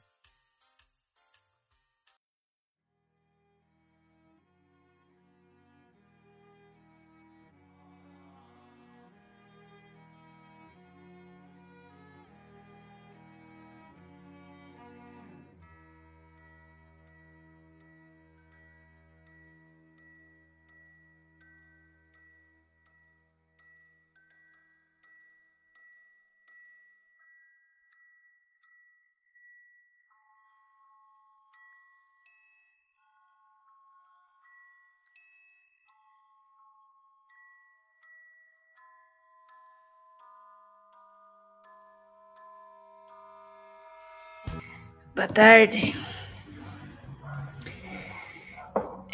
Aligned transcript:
Boa 45.17 45.29
tarde. 45.29 45.97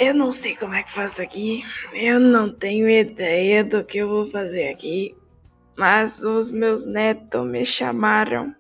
Eu 0.01 0.13
não 0.13 0.33
sei 0.33 0.57
como 0.57 0.75
é 0.75 0.83
que 0.83 0.91
faço 0.91 1.23
aqui. 1.23 1.65
Eu 1.93 2.19
não 2.19 2.53
tenho 2.53 2.91
ideia 2.91 3.63
do 3.63 3.85
que 3.85 3.99
eu 3.99 4.09
vou 4.09 4.27
fazer 4.27 4.69
aqui. 4.71 5.17
Mas 5.79 6.25
os 6.25 6.51
meus 6.51 6.87
netos 6.87 7.47
me 7.47 7.65
chamaram 7.65 8.53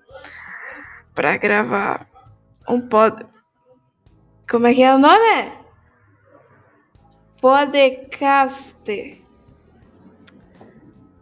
para 1.16 1.36
gravar 1.36 2.08
um 2.68 2.80
pod. 2.80 3.26
Como 4.48 4.68
é 4.68 4.74
que 4.74 4.84
é 4.84 4.94
o 4.94 4.98
nome? 4.98 5.52
Podcast. 7.40 8.72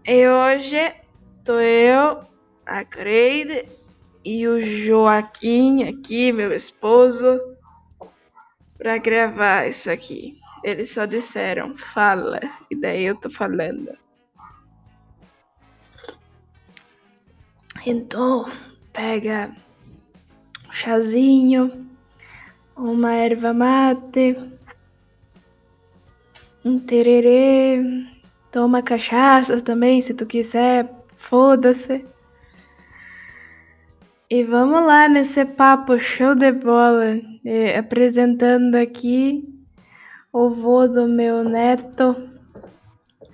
E 0.06 0.28
hoje 0.28 0.94
tô 1.46 1.58
eu, 1.58 2.26
a 2.66 2.84
Creide 2.84 3.79
e 4.24 4.46
o 4.46 4.60
Joaquim 4.60 5.84
aqui, 5.84 6.32
meu 6.32 6.52
esposo, 6.52 7.40
para 8.78 8.98
gravar 8.98 9.68
isso 9.68 9.90
aqui. 9.90 10.38
Eles 10.62 10.90
só 10.90 11.06
disseram, 11.06 11.76
fala, 11.76 12.40
e 12.70 12.76
daí 12.76 13.04
eu 13.04 13.16
tô 13.16 13.30
falando. 13.30 13.96
Então, 17.86 18.50
pega 18.92 19.50
um 20.68 20.72
chazinho, 20.72 21.86
uma 22.76 23.14
erva 23.14 23.54
mate, 23.54 24.36
um 26.62 26.78
tererê, 26.78 27.80
toma 28.52 28.82
cachaça 28.82 29.60
também, 29.62 30.02
se 30.02 30.12
tu 30.12 30.26
quiser, 30.26 30.90
foda-se. 31.16 32.04
E 34.32 34.44
vamos 34.44 34.86
lá 34.86 35.08
nesse 35.08 35.44
papo 35.44 35.98
show 35.98 36.36
de 36.36 36.52
bola, 36.52 37.20
eh, 37.44 37.76
apresentando 37.76 38.76
aqui 38.76 39.42
o 40.32 40.50
vô 40.50 40.86
do 40.86 41.08
meu 41.08 41.42
neto, 41.42 42.14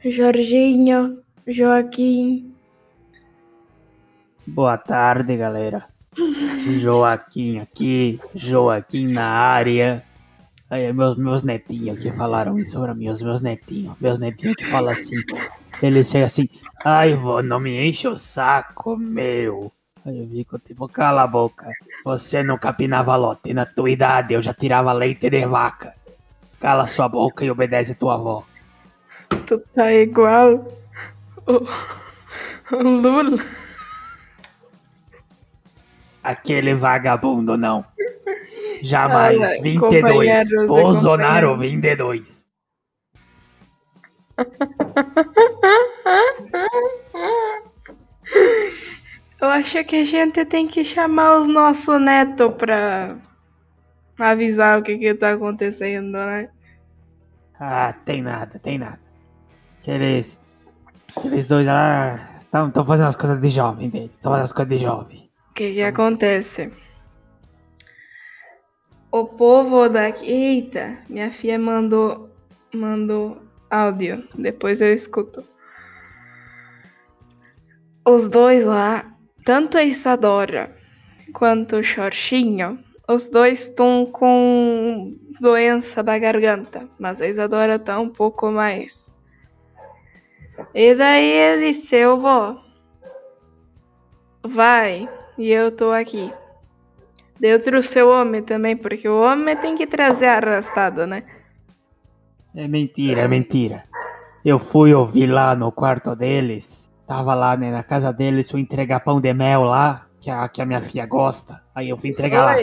Jorginho, 0.02 1.22
Joaquim. 1.46 2.50
Boa 4.46 4.78
tarde, 4.78 5.36
galera. 5.36 5.86
Joaquim 6.80 7.58
aqui, 7.58 8.18
Joaquim 8.34 9.08
na 9.08 9.26
área. 9.26 10.02
Aí, 10.70 10.90
meus, 10.94 11.18
meus 11.18 11.42
netinhos 11.42 11.98
que 11.98 12.10
falaram 12.10 12.58
isso 12.58 12.80
mim, 12.94 13.10
os 13.10 13.20
meus 13.20 13.42
netinhos. 13.42 13.94
Meus 14.00 14.18
netinhos 14.18 14.56
que 14.56 14.64
falam 14.64 14.94
assim. 14.94 15.16
Eles 15.82 16.08
chegam 16.08 16.26
assim, 16.26 16.48
ai, 16.82 17.14
vô, 17.14 17.42
não 17.42 17.60
me 17.60 17.86
enche 17.86 18.08
o 18.08 18.16
saco, 18.16 18.96
meu. 18.96 19.70
Aí 20.06 20.20
eu 20.20 20.28
fico 20.28 20.58
tipo, 20.60 20.88
cala 20.88 21.24
a 21.24 21.26
boca. 21.26 21.68
Você 22.04 22.40
não 22.40 22.56
capinava 22.56 23.16
lote. 23.16 23.52
Na 23.52 23.66
tua 23.66 23.90
idade 23.90 24.34
eu 24.34 24.42
já 24.42 24.54
tirava 24.54 24.92
leite 24.92 25.28
de 25.28 25.44
vaca. 25.44 25.96
Cala 26.60 26.86
sua 26.86 27.08
boca 27.08 27.44
e 27.44 27.50
obedece 27.50 27.96
tua 27.96 28.14
avó. 28.14 28.44
Tu 29.46 29.58
tá 29.74 29.92
igual 29.92 30.64
o, 31.44 31.66
o 32.76 32.82
Lula. 32.82 33.36
Aquele 36.22 36.72
vagabundo, 36.74 37.56
não. 37.56 37.84
Jamais. 38.82 39.42
Ai, 39.42 39.60
22. 39.60 39.80
companheiros 39.80 40.52
e 40.52 40.66
Bolsonaro 40.66 41.48
companheiras. 41.50 41.72
22. 41.72 42.46
Eu 49.46 49.52
acho 49.52 49.84
que 49.84 49.94
a 49.94 50.04
gente 50.04 50.44
tem 50.44 50.66
que 50.66 50.82
chamar 50.82 51.38
os 51.38 51.46
nossos 51.46 52.00
netos 52.00 52.52
pra 52.58 53.16
avisar 54.18 54.80
o 54.80 54.82
que 54.82 54.98
que 54.98 55.14
tá 55.14 55.34
acontecendo, 55.34 56.18
né? 56.18 56.50
Ah, 57.60 57.92
tem 57.92 58.20
nada, 58.22 58.58
tem 58.58 58.76
nada. 58.76 58.98
Aqueles. 59.78 60.40
Aqueles 61.16 61.46
dois 61.46 61.64
lá. 61.68 62.40
Estão 62.40 62.84
fazendo 62.84 63.06
as 63.06 63.14
coisas 63.14 63.40
de 63.40 63.48
jovem 63.48 63.88
dele. 63.88 64.10
Estão 64.16 64.32
fazendo 64.32 64.44
as 64.46 64.52
coisas 64.52 64.76
de 64.76 64.84
jovem. 64.84 65.30
O 65.50 65.54
que 65.54 65.74
que 65.74 65.82
acontece? 65.82 66.72
O 69.12 69.26
povo 69.26 69.88
daqui. 69.88 70.26
Eita, 70.26 70.98
minha 71.08 71.30
filha 71.30 71.56
mandou, 71.56 72.28
mandou 72.74 73.40
áudio. 73.70 74.26
Depois 74.34 74.80
eu 74.80 74.92
escuto. 74.92 75.44
Os 78.04 78.28
dois 78.28 78.64
lá, 78.64 79.16
tanto 79.46 79.78
a 79.78 79.84
Isadora 79.84 80.74
quanto 81.32 81.76
o 81.76 81.82
Xorxinho, 81.82 82.80
os 83.08 83.28
dois 83.28 83.60
estão 83.60 84.04
com 84.04 85.16
doença 85.40 86.02
da 86.02 86.18
garganta, 86.18 86.88
mas 86.98 87.20
a 87.22 87.28
Isadora 87.28 87.78
tá 87.78 88.00
um 88.00 88.08
pouco 88.08 88.50
mais. 88.50 89.08
E 90.74 90.96
daí 90.96 91.30
ele 91.30 91.68
disse, 91.68 91.94
eu 91.94 92.18
vou. 92.18 92.60
Vai, 94.42 95.08
e 95.38 95.52
eu 95.52 95.70
tô 95.70 95.92
aqui. 95.92 96.32
Daí 97.40 97.50
eu 97.50 97.62
trouxe 97.62 98.02
o 98.02 98.10
homem 98.10 98.42
também, 98.42 98.76
porque 98.76 99.08
o 99.08 99.20
homem 99.20 99.56
tem 99.56 99.76
que 99.76 99.86
trazer 99.86 100.26
arrastado, 100.26 101.06
né? 101.06 101.22
É 102.52 102.66
mentira, 102.66 103.20
é 103.20 103.28
mentira. 103.28 103.84
Eu 104.44 104.58
fui 104.58 104.92
ouvir 104.92 105.28
lá 105.28 105.54
no 105.54 105.70
quarto 105.70 106.16
deles. 106.16 106.90
Tava 107.06 107.34
lá, 107.34 107.56
né, 107.56 107.70
na 107.70 107.82
casa 107.82 108.12
deles, 108.12 108.50
fui 108.50 108.60
entregar 108.60 109.00
pão 109.00 109.20
de 109.20 109.32
mel 109.32 109.62
lá, 109.62 110.06
que 110.20 110.28
a, 110.28 110.48
que 110.48 110.60
a 110.60 110.66
minha 110.66 110.82
filha 110.82 111.06
gosta. 111.06 111.62
Aí 111.74 111.88
eu 111.88 111.96
fui 111.96 112.10
entregar 112.10 112.44
lá. 112.44 112.56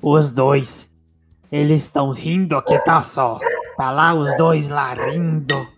Os 0.00 0.32
dois. 0.32 0.90
Eles 1.52 1.82
estão 1.82 2.10
rindo 2.12 2.56
aqui, 2.56 2.78
tá 2.78 3.02
só. 3.02 3.38
Tá 3.76 3.90
lá 3.90 4.14
os 4.14 4.34
dois 4.36 4.68
lá 4.68 4.94
rindo, 4.94 5.68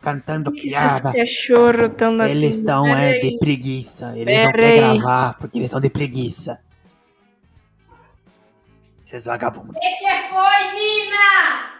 cantando 0.00 0.52
Que 0.52 0.68
piada. 0.68 1.12
cachorros 1.12 1.90
tão. 1.96 2.22
Eles 2.24 2.56
estão 2.56 2.86
é, 2.86 3.18
de 3.18 3.38
preguiça. 3.38 4.12
Eles 4.16 4.44
não 4.44 4.52
Peraí. 4.52 4.74
querem 4.74 5.00
gravar 5.00 5.38
porque 5.38 5.58
eles 5.58 5.66
estão 5.66 5.80
de 5.80 5.90
preguiça. 5.90 6.60
Esses 9.04 9.24
vagabundos. 9.24 9.74
que 9.74 9.80
que 9.80 10.28
foi, 10.28 10.72
Nina? 10.74 11.71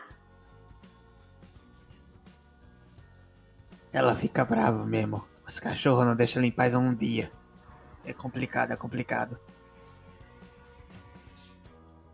Ela 3.92 4.14
fica 4.14 4.44
brava 4.44 4.84
mesmo. 4.86 5.24
Os 5.46 5.60
cachorros 5.60 6.06
não 6.06 6.16
deixam 6.16 6.40
ela 6.40 6.46
em 6.46 6.52
paz 6.52 6.74
um 6.74 6.94
dia. 6.94 7.30
É 8.04 8.12
complicado, 8.12 8.72
é 8.72 8.76
complicado. 8.76 9.38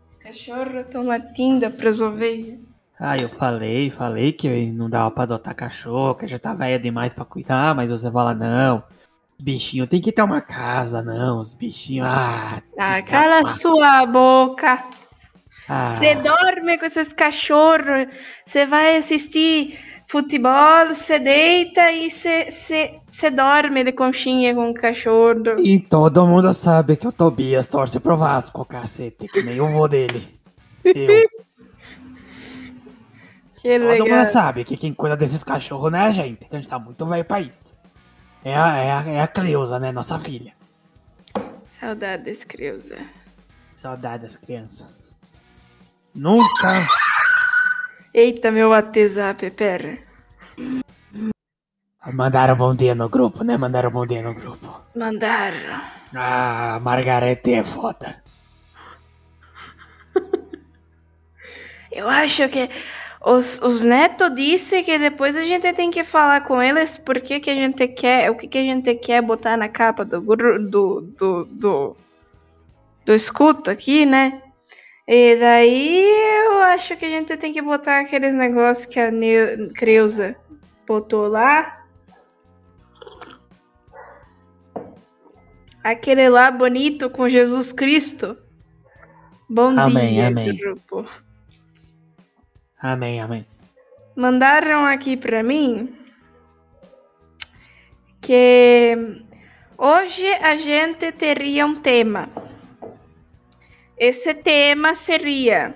Os 0.03 0.13
cachorros 0.17 0.85
tão 0.87 1.03
latindo 1.05 1.69
pras 1.71 2.01
ovelhas. 2.01 2.59
Ah, 2.99 3.17
eu 3.17 3.29
falei, 3.29 3.89
falei 3.89 4.33
que 4.33 4.71
não 4.71 4.89
dava 4.89 5.09
pra 5.09 5.23
adotar 5.23 5.55
cachorro, 5.55 6.15
que 6.15 6.27
já 6.27 6.37
tá 6.37 6.53
velha 6.53 6.77
demais 6.77 7.13
pra 7.13 7.23
cuidar, 7.23 7.73
mas 7.73 7.89
você 7.89 8.11
fala, 8.11 8.33
não. 8.33 8.83
Bichinho 9.41 9.87
tem 9.87 10.01
que 10.01 10.11
ter 10.11 10.21
uma 10.21 10.41
casa, 10.41 11.01
não. 11.01 11.39
Os 11.39 11.55
bichinhos. 11.55 12.05
Ah, 12.09 12.61
Ah, 12.77 13.01
cala 13.03 13.41
ma- 13.43 13.49
sua 13.51 14.05
boca. 14.05 14.83
ah, 15.69 15.95
Você 15.97 16.13
dorme 16.15 16.77
com 16.77 16.85
esses 16.85 17.13
cachorros. 17.13 18.07
Você 18.45 18.65
vai 18.65 18.97
assistir 18.97 19.79
futebol, 20.09 20.87
você 20.89 21.19
deita 21.19 21.91
e 21.91 22.09
você- 22.09 23.29
dorme 23.31 23.83
de 23.83 23.91
conchinha 23.91 24.53
com 24.55 24.69
o 24.71 24.73
cachorro. 24.73 25.55
E 25.59 25.79
todo 25.79 26.25
mundo 26.25 26.53
sabe 26.53 26.97
que 26.97 27.07
o 27.07 27.11
Tobias 27.11 27.67
torce 27.67 27.99
pro 27.99 28.17
Vasco, 28.17 28.65
cacete, 28.65 29.27
que 29.27 29.43
nem 29.43 29.61
o 29.61 29.67
vô 29.69 29.87
dele. 29.87 30.39
Eu. 30.83 31.29
Que 33.61 33.77
Todo 33.77 33.89
legal. 33.89 34.07
mundo 34.07 34.25
sabe 34.31 34.63
que 34.63 34.77
quem 34.77 34.93
cuida 34.93 35.17
desses 35.17 35.43
cachorros 35.43 35.91
não 35.91 35.99
é 35.99 36.03
a 36.07 36.11
gente, 36.13 36.45
que 36.45 36.55
a 36.55 36.57
gente 36.57 36.69
tá 36.69 36.79
muito 36.79 37.05
velho 37.05 37.25
pra 37.25 37.41
isso. 37.41 37.75
É 38.41 38.55
a, 38.55 38.77
é 38.77 38.91
a, 38.93 39.03
é 39.03 39.19
a 39.21 39.27
Cleusa, 39.27 39.77
né? 39.77 39.91
Nossa 39.91 40.17
filha. 40.17 40.53
Saudades, 41.77 42.45
Creuza. 42.45 42.97
Saudade 43.75 44.23
das 44.23 44.37
crianças. 44.37 44.87
Nunca. 46.15 46.87
Eita, 48.13 48.49
meu 48.51 48.69
WhatsApp, 48.69 49.51
pera. 49.51 49.99
Mandaram 52.11 52.55
bom 52.55 52.73
dia 52.73 52.95
no 52.95 53.07
grupo, 53.07 53.43
né? 53.43 53.55
Mandaram 53.55 53.91
bom 53.91 54.05
dia 54.05 54.21
no 54.21 54.33
grupo. 54.33 54.81
Mandaram. 54.95 55.81
Ah, 56.15 56.79
Margarete 56.81 57.53
é 57.53 57.63
foda. 57.63 58.23
Eu 61.91 62.09
acho 62.09 62.49
que 62.49 62.67
os, 63.23 63.59
os 63.61 63.83
netos 63.83 64.33
disse 64.33 64.81
que 64.81 64.97
depois 64.97 65.35
a 65.35 65.43
gente 65.43 65.71
tem 65.73 65.91
que 65.91 66.03
falar 66.03 66.41
com 66.41 66.61
eles 66.61 66.97
por 66.97 67.21
que, 67.21 67.35
a 67.47 67.53
gente 67.53 67.87
quer, 67.89 68.31
o 68.31 68.35
que, 68.35 68.47
que 68.47 68.57
a 68.57 68.63
gente 68.63 68.95
quer 68.95 69.21
botar 69.21 69.55
na 69.55 69.69
capa 69.69 70.03
do 70.03 70.19
do 70.19 71.01
do, 71.01 71.45
do, 71.45 71.97
do 73.05 73.13
escudo 73.13 73.69
aqui, 73.69 74.05
né? 74.05 74.41
E 75.11 75.35
daí 75.37 76.05
eu 76.45 76.61
acho 76.61 76.95
que 76.95 77.03
a 77.03 77.09
gente 77.09 77.35
tem 77.35 77.51
que 77.51 77.63
botar 77.63 78.01
aqueles 78.01 78.35
negócios 78.35 78.85
que 78.85 78.99
a 78.99 79.09
Neu- 79.09 79.73
Creuza 79.73 80.35
botou 80.85 81.27
lá. 81.27 81.83
Aquele 85.83 86.29
lá 86.29 86.51
bonito 86.51 87.09
com 87.09 87.27
Jesus 87.27 87.71
Cristo. 87.71 88.37
Bom 89.49 89.69
Amém, 89.79 90.13
dia, 90.13 90.27
amém. 90.27 90.55
grupo. 90.55 91.03
Amém, 92.79 93.19
amém. 93.19 93.45
Mandaram 94.15 94.85
aqui 94.85 95.17
pra 95.17 95.41
mim 95.41 95.91
que 98.21 98.95
hoje 99.75 100.27
a 100.35 100.55
gente 100.55 101.11
teria 101.13 101.65
um 101.65 101.75
tema. 101.75 102.29
Esse 103.99 104.33
tema 104.33 104.95
seria 104.95 105.75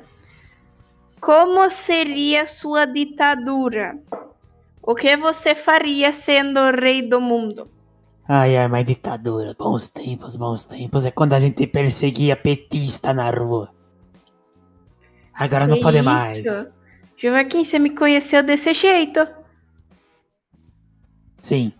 como 1.19 1.69
seria 1.69 2.45
sua 2.45 2.85
ditadura? 2.85 3.97
O 4.81 4.93
que 4.93 5.15
você 5.15 5.55
faria 5.55 6.11
sendo 6.11 6.59
o 6.59 6.71
rei 6.71 7.01
do 7.01 7.21
mundo? 7.21 7.69
Ai, 8.27 8.57
ai, 8.57 8.67
mas 8.67 8.85
ditadura. 8.85 9.55
Bons 9.57 9.87
tempos, 9.87 10.35
bons 10.35 10.65
tempos. 10.65 11.05
É 11.05 11.11
quando 11.11 11.33
a 11.33 11.39
gente 11.39 11.65
perseguia 11.67 12.35
petista 12.35 13.13
na 13.13 13.29
rua. 13.29 13.69
Agora 15.33 15.65
não 15.65 15.77
Que 15.77 15.81
pode 15.81 15.97
isso? 15.97 16.05
mais. 16.05 16.43
Joaquim, 17.17 17.63
você 17.63 17.79
me 17.79 17.89
conheceu 17.89 18.43
desse 18.43 18.73
jeito. 18.73 19.25
Sim. 21.41 21.71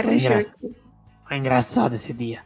Foi 0.00 0.14
engraçado. 0.16 0.56
Joaquim. 0.60 0.74
Foi 1.26 1.36
engraçado 1.36 1.94
esse 1.94 2.12
dia. 2.12 2.44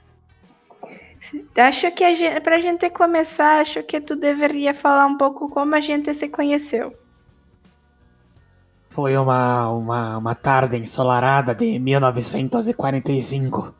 Acho 1.56 1.90
que 1.92 2.04
a 2.04 2.14
gente, 2.14 2.40
pra 2.40 2.60
gente 2.60 2.88
começar, 2.90 3.60
acho 3.60 3.82
que 3.82 4.00
tu 4.00 4.14
deveria 4.16 4.72
falar 4.72 5.06
um 5.06 5.16
pouco 5.16 5.48
como 5.48 5.74
a 5.74 5.80
gente 5.80 6.14
se 6.14 6.28
conheceu. 6.28 6.96
Foi 8.90 9.16
uma, 9.16 9.70
uma, 9.70 10.18
uma 10.18 10.34
tarde 10.34 10.76
ensolarada 10.78 11.54
de 11.54 11.78
1945. 11.78 13.74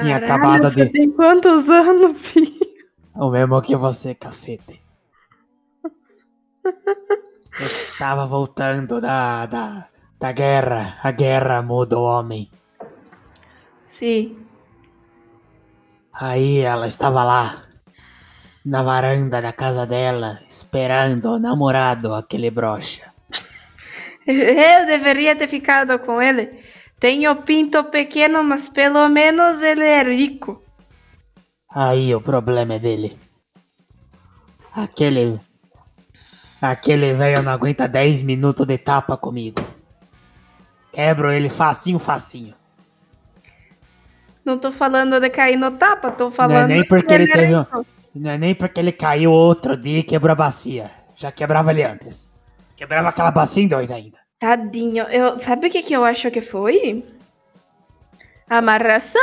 Tinha 0.00 0.16
acabado 0.16 0.62
você 0.62 0.84
de- 0.86 0.90
tem 0.90 1.10
quantos 1.10 1.68
anos, 1.70 2.18
filho? 2.26 2.52
O 3.14 3.30
mesmo 3.30 3.60
que 3.62 3.76
você, 3.76 4.14
cacete. 4.14 4.82
Eu 7.58 7.68
tava 7.98 8.26
voltando 8.26 9.00
da, 9.00 9.46
da, 9.46 9.88
da 10.22 10.30
guerra. 10.30 10.98
A 11.02 11.10
guerra 11.10 11.60
muda 11.62 11.98
o 11.98 12.04
homem. 12.04 12.48
Sim. 13.84 14.38
Aí 16.12 16.60
ela 16.60 16.86
estava 16.86 17.24
lá, 17.24 17.64
na 18.64 18.84
varanda 18.84 19.42
da 19.42 19.52
casa 19.52 19.84
dela, 19.84 20.38
esperando 20.46 21.32
o 21.32 21.38
namorado, 21.40 22.14
aquele 22.14 22.50
brocha. 22.50 23.10
Eu 24.24 24.86
deveria 24.86 25.34
ter 25.34 25.48
ficado 25.48 25.98
com 25.98 26.22
ele. 26.22 26.62
Tenho 27.00 27.34
pinto 27.42 27.82
pequeno, 27.84 28.44
mas 28.44 28.68
pelo 28.68 29.08
menos 29.08 29.60
ele 29.60 29.84
é 29.84 30.04
rico. 30.04 30.62
Aí 31.68 32.14
o 32.14 32.20
problema 32.20 32.74
é 32.74 32.78
dele. 32.78 33.18
Aquele. 34.72 35.40
Aquele 36.60 37.12
velho 37.14 37.42
não 37.42 37.50
aguenta 37.50 37.88
10 37.88 38.22
minutos 38.22 38.64
de 38.64 38.78
tapa 38.78 39.16
comigo. 39.16 39.71
Quebro 40.92 41.32
ele 41.32 41.48
facinho, 41.48 41.98
facinho. 41.98 42.54
Não 44.44 44.58
tô 44.58 44.70
falando 44.72 45.18
de 45.20 45.30
cair 45.30 45.56
no 45.56 45.70
tapa, 45.70 46.10
tô 46.10 46.24
Não 46.24 46.30
falando 46.30 46.70
é 46.70 46.74
nem 46.74 46.86
porque 46.86 47.06
que 47.06 47.14
ele 47.14 47.32
teve. 47.32 47.54
um-. 47.56 47.84
Não 48.14 48.30
é 48.30 48.36
nem 48.38 48.54
porque 48.54 48.80
ele 48.80 48.92
caiu 48.92 49.32
outro 49.32 49.76
dia 49.76 50.00
e 50.00 50.02
quebrou 50.02 50.32
a 50.32 50.36
bacia. 50.36 50.90
Já 51.16 51.30
quebrava 51.32 51.70
ele 51.70 51.84
antes. 51.84 52.28
Quebrava 52.76 53.08
aquela 53.08 53.30
bacia 53.30 53.62
em 53.62 53.68
dois 53.68 53.90
ainda. 53.90 54.18
Tadinho. 54.38 55.04
Eu, 55.04 55.38
sabe 55.38 55.68
o 55.68 55.70
que, 55.70 55.82
que 55.82 55.94
eu 55.94 56.04
acho 56.04 56.30
que 56.30 56.40
foi? 56.40 57.04
Amarração 58.50 59.20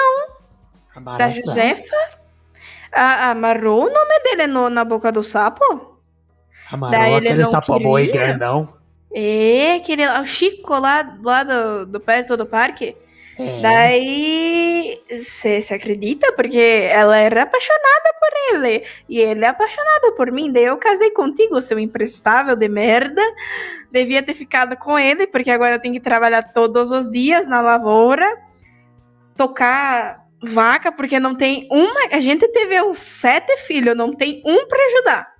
da 0.95 0.99
Amarração. 1.01 1.41
Josefa. 1.43 1.95
A- 2.91 3.29
amarrou 3.31 3.85
o 3.85 3.93
nome 3.93 4.19
dele 4.23 4.47
no- 4.47 4.69
na 4.69 4.83
boca 4.83 5.11
do 5.11 5.23
sapo? 5.23 5.99
Amarrou 6.71 6.97
Daí 6.99 7.13
ele 7.13 7.27
aquele 7.27 7.43
não 7.43 7.51
sapo 7.51 7.79
boi 7.79 8.07
grandão. 8.07 8.73
É, 9.13 9.73
aquele 9.73 10.05
lá, 10.05 10.21
o 10.21 10.25
Chico 10.25 10.77
lá, 10.77 11.17
lá 11.23 11.43
do, 11.43 11.85
do 11.85 11.99
perto 11.99 12.37
do 12.37 12.45
parque. 12.45 12.95
É. 13.39 13.61
Daí, 13.61 15.01
você 15.09 15.61
acredita? 15.73 16.31
Porque 16.33 16.89
ela 16.91 17.17
era 17.17 17.43
apaixonada 17.43 18.13
por 18.19 18.57
ele. 18.57 18.83
E 19.07 19.19
ele 19.19 19.45
é 19.45 19.47
apaixonado 19.47 20.11
por 20.17 20.29
mim. 20.29 20.51
Daí 20.51 20.65
eu 20.65 20.77
casei 20.77 21.09
contigo, 21.11 21.61
seu 21.61 21.79
imprestável 21.79 22.55
de 22.55 22.67
merda. 22.67 23.21
Devia 23.91 24.21
ter 24.21 24.33
ficado 24.33 24.75
com 24.75 24.99
ele, 24.99 25.25
porque 25.25 25.49
agora 25.49 25.75
eu 25.75 25.79
tenho 25.79 25.93
que 25.93 26.01
trabalhar 26.01 26.51
todos 26.51 26.91
os 26.91 27.09
dias 27.09 27.47
na 27.47 27.61
lavoura. 27.61 28.27
Tocar 29.37 30.25
vaca, 30.43 30.91
porque 30.91 31.17
não 31.17 31.33
tem 31.33 31.65
uma. 31.71 32.09
A 32.11 32.19
gente 32.19 32.45
teve 32.49 32.81
uns 32.81 32.97
sete 32.97 33.55
filhos, 33.57 33.95
não 33.95 34.13
tem 34.13 34.41
um 34.45 34.67
pra 34.67 34.85
ajudar. 34.85 35.33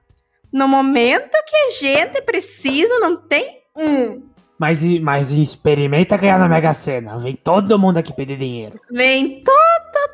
No 0.53 0.67
momento 0.67 1.37
que 1.45 1.55
a 1.55 1.71
gente 1.71 2.21
precisa, 2.21 2.97
não 2.99 3.17
tem 3.17 3.58
um. 3.79 4.29
Mas, 4.57 4.83
mas 4.99 5.31
experimenta 5.31 6.17
ganhar 6.17 6.37
na 6.37 6.49
Mega 6.49 6.73
Sena. 6.73 7.17
Vem 7.17 7.35
todo 7.35 7.79
mundo 7.79 7.97
aqui 7.97 8.11
pedir 8.11 8.37
dinheiro. 8.37 8.77
Vem 8.91 9.41
todo, 9.41 9.55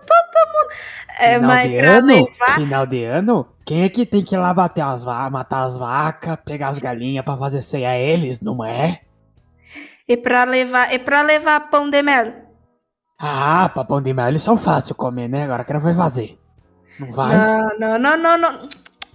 todo 0.06 0.54
mundo. 0.54 0.70
É, 1.20 1.34
Final 1.36 1.48
mas 1.48 1.70
de 1.70 1.78
pra 1.78 1.90
ano? 1.90 2.28
Final 2.56 2.86
de 2.86 3.04
ano? 3.04 3.48
Quem 3.66 3.84
é 3.84 3.90
que 3.90 4.06
tem 4.06 4.24
que 4.24 4.36
ir 4.36 4.38
lá 4.38 4.54
bater 4.54 4.82
as 4.82 5.04
matar 5.04 5.64
as 5.64 5.76
vacas, 5.76 6.38
pegar 6.46 6.68
as 6.68 6.78
galinhas 6.78 7.26
pra 7.26 7.36
fazer 7.36 7.64
ceia? 7.64 7.98
Eles, 7.98 8.40
não 8.40 8.64
é? 8.64 9.02
E 10.08 10.16
pra 10.16 10.44
levar, 10.44 10.94
e 10.94 11.00
pra 11.00 11.24
levar 11.24 11.70
pão 11.72 11.90
de 11.90 12.04
mel. 12.04 12.32
Ah, 13.18 13.72
papão 13.74 14.02
de 14.02 14.14
mel, 14.14 14.28
eles 14.28 14.44
são 14.44 14.56
fáceis 14.56 14.88
de 14.88 14.94
comer, 14.94 15.28
né? 15.28 15.46
Agora 15.46 15.64
que 15.64 15.72
ela 15.72 15.82
vai 15.82 15.96
fazer. 15.96 16.38
Não 17.00 17.12
vai? 17.12 17.36
Não, 17.36 17.80
não, 17.80 17.98
não, 17.98 18.18
não, 18.18 18.38
não. 18.38 18.70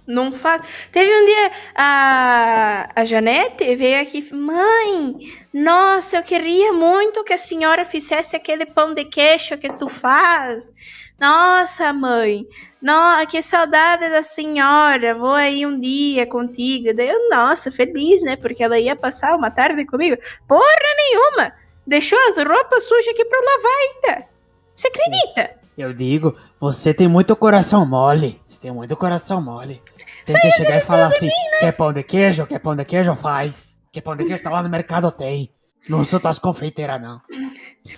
Não 0.07 0.31
faz. 0.31 0.61
Teve 0.91 1.09
um 1.09 1.25
dia 1.25 1.51
a, 1.75 2.89
a 2.95 3.05
Janete 3.05 3.75
veio 3.75 4.01
aqui, 4.01 4.33
mãe, 4.33 5.17
nossa, 5.53 6.17
eu 6.17 6.23
queria 6.23 6.73
muito 6.73 7.23
que 7.23 7.33
a 7.33 7.37
senhora 7.37 7.85
fizesse 7.85 8.35
aquele 8.35 8.65
pão 8.65 8.93
de 8.93 9.05
queijo 9.05 9.57
que 9.57 9.71
tu 9.73 9.87
faz. 9.87 10.71
Nossa, 11.19 11.93
mãe, 11.93 12.47
no, 12.81 13.27
que 13.29 13.41
saudade 13.43 14.09
da 14.09 14.23
senhora. 14.23 15.13
Vou 15.13 15.35
aí 15.35 15.65
um 15.65 15.79
dia 15.79 16.25
contigo. 16.25 16.93
Daí 16.95 17.09
eu, 17.09 17.29
nossa, 17.29 17.71
feliz, 17.71 18.23
né? 18.23 18.35
Porque 18.35 18.63
ela 18.63 18.79
ia 18.79 18.95
passar 18.95 19.35
uma 19.35 19.51
tarde 19.51 19.85
comigo. 19.85 20.17
Porra 20.47 20.63
nenhuma! 20.97 21.53
Deixou 21.85 22.17
as 22.27 22.37
roupas 22.37 22.83
sujas 22.85 23.07
aqui 23.09 23.23
pra 23.25 23.39
lavar 23.39 23.77
ainda. 23.77 24.27
Você 24.73 24.87
acredita? 24.87 25.55
Eu 25.77 25.93
digo, 25.93 26.35
você 26.61 26.93
tem 26.93 27.07
muito 27.07 27.35
coração 27.35 27.83
mole. 27.87 28.39
Você 28.45 28.59
tem 28.59 28.71
muito 28.71 28.95
coração 28.95 29.41
mole. 29.41 29.81
Tem 30.27 30.39
que 30.39 30.51
chegar 30.51 30.77
e 30.77 30.81
falar 30.81 31.07
assim, 31.07 31.27
quer 31.59 31.71
pão 31.71 31.91
de 31.91 32.03
queijo? 32.03 32.45
Quer 32.45 32.59
pão 32.59 32.75
de 32.75 32.85
queijo? 32.85 33.15
Faz. 33.15 33.79
Quer 33.91 34.01
pão 34.01 34.15
de 34.15 34.25
queijo? 34.25 34.43
Tá 34.43 34.51
lá 34.51 34.61
no 34.61 34.69
mercado, 34.69 35.11
tem. 35.11 35.49
Não 35.89 36.05
sou 36.05 36.19
tuas 36.19 36.37
confeiteiras, 36.37 37.01
não. 37.01 37.19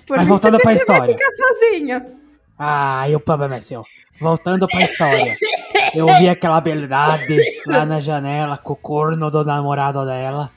Por 0.08 0.16
Mas 0.16 0.26
voltando 0.26 0.56
pra 0.56 0.64
vai 0.64 0.76
história. 0.76 1.14
ficar 1.14 1.32
sozinho. 1.32 2.02
Ah, 2.58 3.10
e 3.10 3.16
o 3.18 3.20
problema 3.20 3.58
é 3.58 3.62
seu. 3.62 3.84
Voltando 4.18 4.66
pra 4.66 4.82
história. 4.82 5.36
Eu 5.94 6.08
vi 6.16 6.30
aquela 6.30 6.62
beldade 6.62 7.38
lá 7.68 7.86
na 7.86 8.00
janela 8.00 8.58
com 8.58 8.72
o 8.72 8.78
corno 8.78 9.30
do 9.30 9.44
namorado 9.44 10.06
dela. 10.06 10.50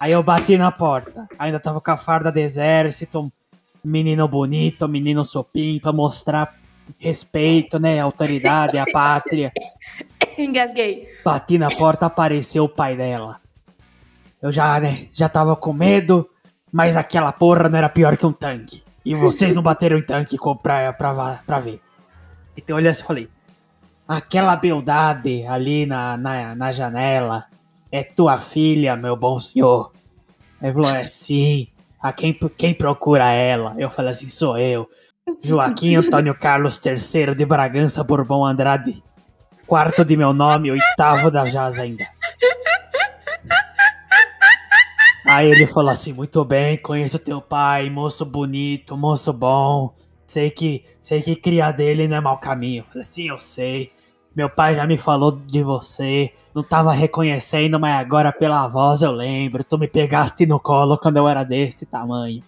Aí 0.00 0.10
eu 0.10 0.24
bati 0.24 0.58
na 0.58 0.72
porta. 0.72 1.28
Ainda 1.38 1.60
tava 1.60 1.80
com 1.80 1.90
a 1.92 1.96
farda 1.96 2.32
do 2.32 2.38
exército, 2.38 3.32
menino 3.84 4.26
bonito, 4.26 4.88
menino 4.88 5.24
sopim, 5.24 5.78
pra 5.78 5.92
mostrar 5.92 6.60
respeito, 6.98 7.78
né? 7.78 8.00
Autoridade, 8.00 8.78
a 8.78 8.86
pátria. 8.86 9.52
Engasguei. 10.38 11.08
Bati 11.24 11.58
na 11.58 11.68
porta, 11.68 12.06
apareceu 12.06 12.64
o 12.64 12.68
pai 12.68 12.96
dela. 12.96 13.40
Eu 14.40 14.50
já, 14.50 14.80
né, 14.80 15.06
já 15.12 15.28
tava 15.28 15.54
com 15.54 15.72
medo, 15.72 16.28
mas 16.72 16.96
aquela 16.96 17.30
porra 17.30 17.68
não 17.68 17.78
era 17.78 17.88
pior 17.88 18.16
que 18.16 18.26
um 18.26 18.32
tanque. 18.32 18.82
E 19.04 19.14
vocês 19.14 19.54
não 19.54 19.62
bateram 19.62 19.98
em 19.98 20.02
tanque 20.02 20.36
pra, 20.62 20.92
pra, 20.92 21.42
pra 21.46 21.60
ver. 21.60 21.80
Então 22.56 22.76
olhei 22.76 22.90
assim 22.90 23.04
falei: 23.04 23.28
Aquela 24.06 24.56
beldade 24.56 25.44
ali 25.46 25.86
na, 25.86 26.16
na, 26.16 26.54
na 26.54 26.72
janela 26.72 27.46
é 27.90 28.02
tua 28.02 28.40
filha, 28.40 28.96
meu 28.96 29.16
bom 29.16 29.40
senhor. 29.40 29.92
Ele 30.60 30.72
falou: 30.72 30.90
É 30.94 31.04
sim. 31.04 31.68
A 32.00 32.12
quem, 32.12 32.36
quem 32.56 32.74
procura 32.74 33.30
ela? 33.32 33.74
Eu 33.78 33.90
falei 33.90 34.12
assim: 34.12 34.28
Sou 34.28 34.56
eu. 34.56 34.88
Joaquim 35.40 35.94
Antônio 35.96 36.34
Carlos 36.34 36.80
III 36.84 37.34
de 37.34 37.46
Bragança 37.46 38.02
Bourbon 38.02 38.44
Andrade. 38.44 39.02
Quarto 39.66 40.04
de 40.04 40.16
meu 40.16 40.32
nome, 40.32 40.70
oitavo 40.70 41.30
da 41.30 41.48
Jaz 41.48 41.78
ainda. 41.78 42.06
Aí 45.24 45.48
ele 45.48 45.66
falou 45.66 45.90
assim: 45.90 46.12
Muito 46.12 46.44
bem, 46.44 46.76
conheço 46.76 47.18
teu 47.18 47.40
pai, 47.40 47.88
moço 47.88 48.24
bonito, 48.24 48.96
moço 48.96 49.32
bom. 49.32 49.94
Sei 50.26 50.50
que, 50.50 50.84
sei 51.00 51.22
que 51.22 51.36
cria 51.36 51.70
dele 51.70 52.08
não 52.08 52.16
é 52.16 52.20
mau 52.20 52.38
caminho. 52.38 52.80
Eu 52.80 52.84
falei 52.84 53.02
assim: 53.02 53.28
Eu 53.28 53.38
sei. 53.38 53.92
Meu 54.34 54.48
pai 54.48 54.74
já 54.74 54.86
me 54.86 54.96
falou 54.96 55.30
de 55.30 55.62
você. 55.62 56.32
Não 56.54 56.62
tava 56.62 56.92
reconhecendo, 56.92 57.78
mas 57.78 57.94
agora 58.00 58.32
pela 58.32 58.66
voz 58.66 59.02
eu 59.02 59.12
lembro. 59.12 59.62
Tu 59.62 59.78
me 59.78 59.86
pegaste 59.86 60.46
no 60.46 60.58
colo 60.58 60.98
quando 60.98 61.18
eu 61.18 61.28
era 61.28 61.44
desse 61.44 61.86
tamanho. 61.86 62.42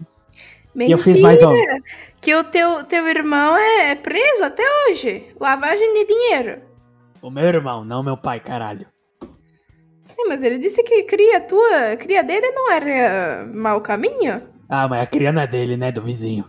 Mentira. 0.75 0.91
E 0.91 0.93
eu 0.93 0.99
fiz 0.99 1.21
mais 1.21 1.43
um. 1.43 1.53
Que 2.25 2.35
o 2.35 2.43
teu, 2.43 2.83
teu 2.85 3.07
irmão 3.07 3.55
é 3.55 3.95
preso 3.95 4.45
até 4.45 4.63
hoje. 4.89 5.27
Lavagem 5.39 5.93
de 5.93 6.07
dinheiro. 6.07 6.63
O 7.21 7.31
meu 7.31 7.45
irmão, 7.45 7.85
não 7.85 8.03
meu 8.03 8.17
pai, 8.17 8.41
caralho. 8.41 8.87
É, 10.09 10.25
mas 10.27 10.43
ele 10.43 10.59
disse 10.59 10.83
que 10.83 11.03
cria 11.03 11.39
tua, 11.43 11.97
cria 11.99 12.25
dele 12.25 12.51
não 12.53 12.73
era 12.73 13.47
mau 13.53 13.79
caminho? 13.83 14.43
Ah, 14.71 14.89
mas 14.89 15.03
a 15.03 15.07
cria 15.07 15.33
não 15.33 15.43
é 15.43 15.47
dele, 15.47 15.77
né? 15.77 15.93
Do 15.93 16.01
vizinho. 16.01 16.49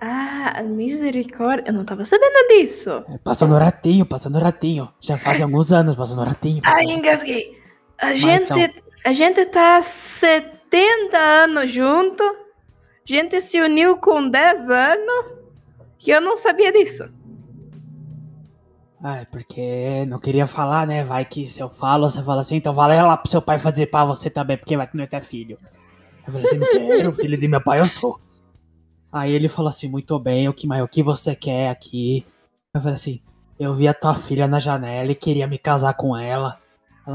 Ah, 0.00 0.62
misericórdia. 0.62 1.64
Eu 1.66 1.74
não 1.74 1.84
tava 1.84 2.04
sabendo 2.04 2.46
disso. 2.48 3.04
É, 3.08 3.18
Passou 3.18 3.48
no 3.48 3.58
ratinho, 3.58 4.06
passou 4.06 4.30
no 4.30 4.38
ratinho. 4.38 4.88
Já 5.00 5.18
faz 5.18 5.42
alguns 5.42 5.72
anos, 5.72 5.96
passou 5.96 6.14
no 6.14 6.22
ratinho. 6.22 6.62
Ai, 6.64 6.84
engasguei. 6.84 7.58
A 7.98 8.14
gente, 8.14 8.44
então. 8.44 8.82
a 9.04 9.12
gente 9.12 9.44
tá 9.46 9.78
há 9.78 9.82
70 9.82 11.18
anos 11.18 11.68
junto. 11.72 12.22
Gente 13.10 13.40
se 13.40 13.60
uniu 13.60 13.96
com 13.96 14.28
10 14.28 14.70
anos. 14.70 15.32
Que 15.98 16.12
eu 16.12 16.20
não 16.20 16.36
sabia 16.36 16.70
disso. 16.72 17.10
Ah, 19.02 19.16
é 19.16 19.24
porque 19.24 20.06
não 20.06 20.20
queria 20.20 20.46
falar, 20.46 20.86
né? 20.86 21.02
Vai 21.02 21.24
que 21.24 21.48
se 21.48 21.60
eu 21.60 21.68
falo, 21.68 22.08
você 22.08 22.22
fala 22.22 22.42
assim, 22.42 22.54
então 22.54 22.72
vai 22.72 23.02
lá 23.02 23.16
pro 23.16 23.28
seu 23.28 23.42
pai 23.42 23.58
fazer 23.58 23.86
pra 23.86 24.04
você 24.04 24.30
também, 24.30 24.56
porque 24.56 24.76
vai 24.76 24.86
que 24.86 24.96
não 24.96 25.02
é 25.02 25.06
até 25.06 25.20
filho. 25.20 25.58
Eu 26.24 26.32
falei 26.32 26.46
assim, 26.46 26.58
não 26.58 26.68
quero, 26.68 27.12
filho 27.12 27.36
de 27.36 27.48
meu 27.48 27.60
pai 27.60 27.80
eu 27.80 27.86
sou. 27.86 28.20
Aí 29.10 29.32
ele 29.32 29.48
falou 29.48 29.70
assim, 29.70 29.88
muito 29.88 30.16
bem, 30.20 30.48
o 30.48 30.54
que, 30.54 30.68
mas 30.68 30.80
o 30.80 30.86
que 30.86 31.02
você 31.02 31.34
quer 31.34 31.68
aqui? 31.68 32.24
Eu 32.72 32.80
falei 32.80 32.94
assim, 32.94 33.20
eu 33.58 33.74
vi 33.74 33.88
a 33.88 33.94
tua 33.94 34.14
filha 34.14 34.46
na 34.46 34.60
janela 34.60 35.10
e 35.10 35.16
queria 35.16 35.48
me 35.48 35.58
casar 35.58 35.94
com 35.94 36.16
ela. 36.16 36.60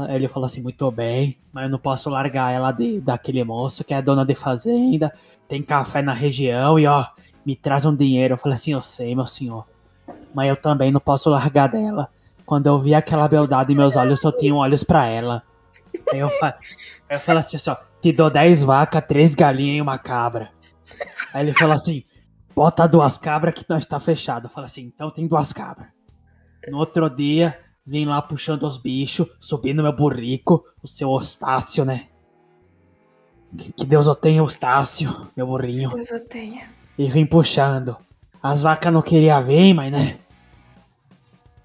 Ele 0.08 0.28
falou 0.28 0.46
assim, 0.46 0.62
muito 0.62 0.90
bem, 0.90 1.36
mas 1.52 1.64
eu 1.64 1.70
não 1.70 1.78
posso 1.78 2.10
largar 2.10 2.52
ela 2.52 2.72
de, 2.72 3.00
daquele 3.00 3.42
moço 3.44 3.84
que 3.84 3.94
é 3.94 4.02
dona 4.02 4.24
de 4.24 4.34
fazenda, 4.34 5.12
tem 5.48 5.62
café 5.62 6.02
na 6.02 6.12
região 6.12 6.78
e 6.78 6.86
ó, 6.86 7.06
me 7.44 7.56
traz 7.56 7.84
um 7.86 7.94
dinheiro. 7.94 8.34
Eu 8.34 8.38
falei 8.38 8.56
assim, 8.56 8.72
eu 8.72 8.82
sei, 8.82 9.14
meu 9.14 9.26
senhor 9.26 9.64
mas 10.36 10.50
eu 10.50 10.56
também 10.56 10.92
não 10.92 11.00
posso 11.00 11.30
largar 11.30 11.68
dela. 11.68 12.08
Quando 12.44 12.66
eu 12.66 12.78
vi 12.78 12.94
aquela 12.94 13.26
beldade, 13.26 13.74
meus 13.74 13.96
olhos 13.96 14.20
só 14.20 14.30
tinham 14.30 14.58
olhos 14.58 14.84
pra 14.84 15.06
ela. 15.06 15.42
Aí 16.12 16.18
eu, 16.18 16.28
fa 16.28 16.58
eu 17.08 17.18
falei 17.18 17.40
assim, 17.40 17.56
ó, 17.68 17.76
te 18.02 18.12
dou 18.12 18.28
10 18.28 18.62
vacas, 18.62 19.02
3 19.06 19.34
galinhas 19.34 19.78
e 19.78 19.80
uma 19.80 19.98
cabra. 19.98 20.50
Aí 21.32 21.42
ele 21.42 21.52
falou 21.52 21.74
assim, 21.74 22.04
bota 22.54 22.86
duas 22.86 23.16
cabras 23.16 23.54
que 23.54 23.64
nós 23.66 23.86
tá 23.86 23.98
fechado. 23.98 24.44
Eu 24.44 24.50
falei 24.50 24.68
assim, 24.68 24.82
então 24.82 25.10
tem 25.10 25.26
duas 25.26 25.54
cabras. 25.54 25.88
No 26.68 26.78
outro 26.78 27.08
dia, 27.08 27.58
vim 27.86 28.04
lá 28.04 28.20
puxando 28.20 28.64
os 28.64 28.78
bichos, 28.78 29.28
subi 29.38 29.72
no 29.72 29.82
meu 29.82 29.92
burrico, 29.92 30.64
o 30.82 30.88
seu 30.88 31.08
Ostácio, 31.10 31.84
né? 31.84 32.08
Que, 33.56 33.72
que 33.72 33.86
Deus 33.86 34.06
eu 34.08 34.14
tenha 34.14 34.42
Ostácio, 34.42 35.28
meu 35.36 35.46
burrinho. 35.46 35.90
Deus 35.90 36.10
eu 36.10 36.26
tenha. 36.26 36.68
E 36.98 37.08
vim 37.08 37.24
puxando. 37.24 37.96
As 38.42 38.60
vacas 38.60 38.92
não 38.92 39.02
queriam 39.02 39.42
vir, 39.42 39.72
mas 39.72 39.92
né? 39.92 40.18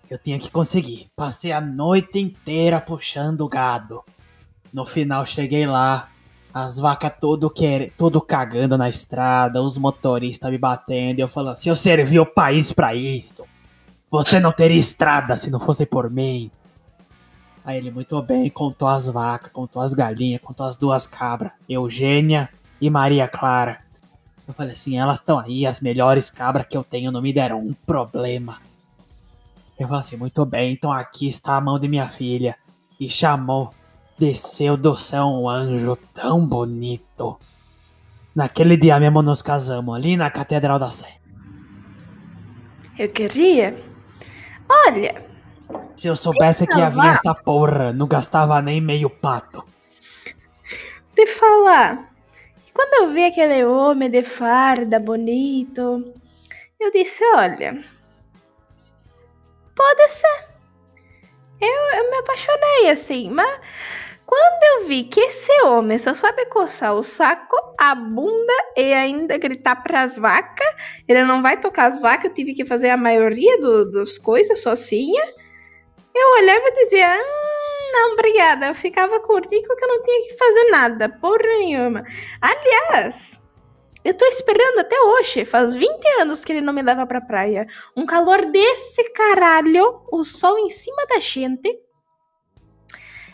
Eu 0.09 0.17
tinha 0.17 0.37
que 0.37 0.51
conseguir. 0.51 1.09
Passei 1.15 1.51
a 1.51 1.61
noite 1.61 2.19
inteira 2.19 2.79
puxando 2.79 3.41
o 3.41 3.49
gado. 3.49 4.03
No 4.71 4.85
final 4.85 5.25
cheguei 5.25 5.65
lá. 5.65 6.09
As 6.53 6.77
vacas 6.77 7.13
todo, 7.19 7.49
quer... 7.49 7.91
todo 7.91 8.19
cagando 8.19 8.77
na 8.77 8.89
estrada, 8.89 9.61
os 9.61 9.77
motoristas 9.77 10.51
me 10.51 10.57
batendo. 10.57 11.19
E 11.19 11.21
eu 11.21 11.27
falando 11.27 11.53
assim: 11.53 11.69
eu 11.69 11.75
servi 11.75 12.19
o 12.19 12.25
país 12.25 12.73
pra 12.73 12.93
isso. 12.93 13.43
Você 14.11 14.41
não 14.41 14.51
teria 14.51 14.77
estrada 14.77 15.37
se 15.37 15.49
não 15.49 15.57
fosse 15.57 15.85
por 15.85 16.09
mim. 16.09 16.51
Aí 17.63 17.77
ele, 17.77 17.91
muito 17.91 18.21
bem, 18.21 18.49
contou 18.49 18.89
as 18.89 19.07
vacas, 19.07 19.53
contou 19.53 19.81
as 19.81 19.93
galinhas, 19.93 20.41
contou 20.41 20.65
as 20.65 20.75
duas 20.75 21.07
cabras. 21.07 21.53
Eugênia 21.69 22.49
e 22.81 22.89
Maria 22.89 23.25
Clara. 23.29 23.79
Eu 24.45 24.53
falei 24.53 24.73
assim, 24.73 24.99
elas 24.99 25.19
estão 25.19 25.39
aí, 25.39 25.65
as 25.65 25.79
melhores 25.79 26.29
cabras 26.29 26.67
que 26.67 26.75
eu 26.75 26.83
tenho 26.83 27.09
não 27.09 27.21
me 27.21 27.31
deram 27.31 27.59
um 27.59 27.73
problema. 27.73 28.57
Eu 29.79 29.87
falei 29.87 30.01
assim, 30.01 30.17
muito 30.17 30.45
bem, 30.45 30.73
então 30.73 30.91
aqui 30.91 31.27
está 31.27 31.55
a 31.55 31.61
mão 31.61 31.79
de 31.79 31.87
minha 31.87 32.09
filha. 32.09 32.57
E 32.99 33.09
chamou, 33.09 33.73
desceu 34.19 34.75
do 34.75 34.97
céu 34.97 35.25
um 35.25 35.47
anjo 35.47 35.95
tão 36.13 36.45
bonito. 36.45 37.39
Naquele 38.35 38.75
dia 38.75 38.99
mesmo 38.99 39.21
nos 39.21 39.41
casamos, 39.41 39.95
ali 39.95 40.17
na 40.17 40.29
Catedral 40.29 40.77
da 40.77 40.91
Sé. 40.91 41.15
Eu 42.99 43.09
queria. 43.09 43.90
Olha, 44.71 45.21
Se 45.97 46.07
eu 46.07 46.15
soubesse 46.15 46.65
que 46.65 46.81
havia 46.81 47.03
Vá. 47.03 47.11
essa 47.11 47.35
porra, 47.35 47.91
não 47.91 48.07
gastava 48.07 48.61
nem 48.61 48.79
meio 48.79 49.09
pato. 49.09 49.63
te 51.15 51.25
falar. 51.27 52.09
Quando 52.73 53.03
eu 53.03 53.13
vi 53.13 53.25
aquele 53.25 53.65
homem 53.65 54.09
de 54.09 54.23
farda 54.23 54.97
bonito, 54.99 56.13
eu 56.79 56.91
disse: 56.91 57.23
olha, 57.35 57.83
pode 59.75 60.09
ser. 60.09 60.45
Eu, 61.59 61.99
eu 61.99 62.09
me 62.09 62.17
apaixonei 62.17 62.89
assim, 62.89 63.29
mas 63.29 63.59
quando 64.25 64.63
eu 64.63 64.87
vi 64.87 65.03
que 65.03 65.19
esse 65.19 65.51
homem 65.63 65.99
só 65.99 66.13
sabe 66.13 66.45
coçar 66.45 66.95
o 66.95 67.03
saco, 67.03 67.70
a 67.81 67.95
bunda 67.95 68.53
e 68.77 68.93
ainda 68.93 69.39
gritar 69.39 69.77
pras 69.81 70.19
vacas, 70.19 70.67
ele 71.07 71.23
não 71.23 71.41
vai 71.41 71.59
tocar 71.59 71.87
as 71.87 71.99
vacas, 71.99 72.25
eu 72.25 72.33
tive 72.35 72.53
que 72.53 72.63
fazer 72.63 72.91
a 72.91 72.97
maioria 72.97 73.59
do, 73.59 73.89
das 73.89 74.19
coisas 74.19 74.61
sozinha. 74.61 75.23
Eu 76.13 76.27
olhava 76.37 76.63
e 76.63 76.83
dizia: 76.83 77.17
hum, 77.19 77.91
não, 77.91 78.13
obrigada. 78.13 78.67
Eu 78.67 78.75
ficava 78.75 79.19
com 79.21 79.33
o 79.33 79.37
Rico 79.37 79.75
que 79.75 79.83
eu 79.83 79.87
não 79.87 80.03
tinha 80.03 80.27
que 80.27 80.37
fazer 80.37 80.69
nada, 80.69 81.09
porra 81.09 81.41
nenhuma. 81.57 82.03
Aliás, 82.39 83.41
eu 84.05 84.13
tô 84.13 84.25
esperando 84.25 84.77
até 84.77 84.99
hoje. 85.01 85.43
Faz 85.43 85.73
20 85.73 85.89
anos 86.19 86.45
que 86.45 86.53
ele 86.53 86.61
não 86.61 86.73
me 86.73 86.83
leva 86.83 87.07
pra 87.07 87.19
praia. 87.19 87.65
Um 87.97 88.05
calor 88.05 88.45
desse 88.45 89.09
caralho, 89.11 90.03
o 90.11 90.23
sol 90.23 90.59
em 90.59 90.69
cima 90.69 91.03
da 91.07 91.17
gente. 91.17 91.79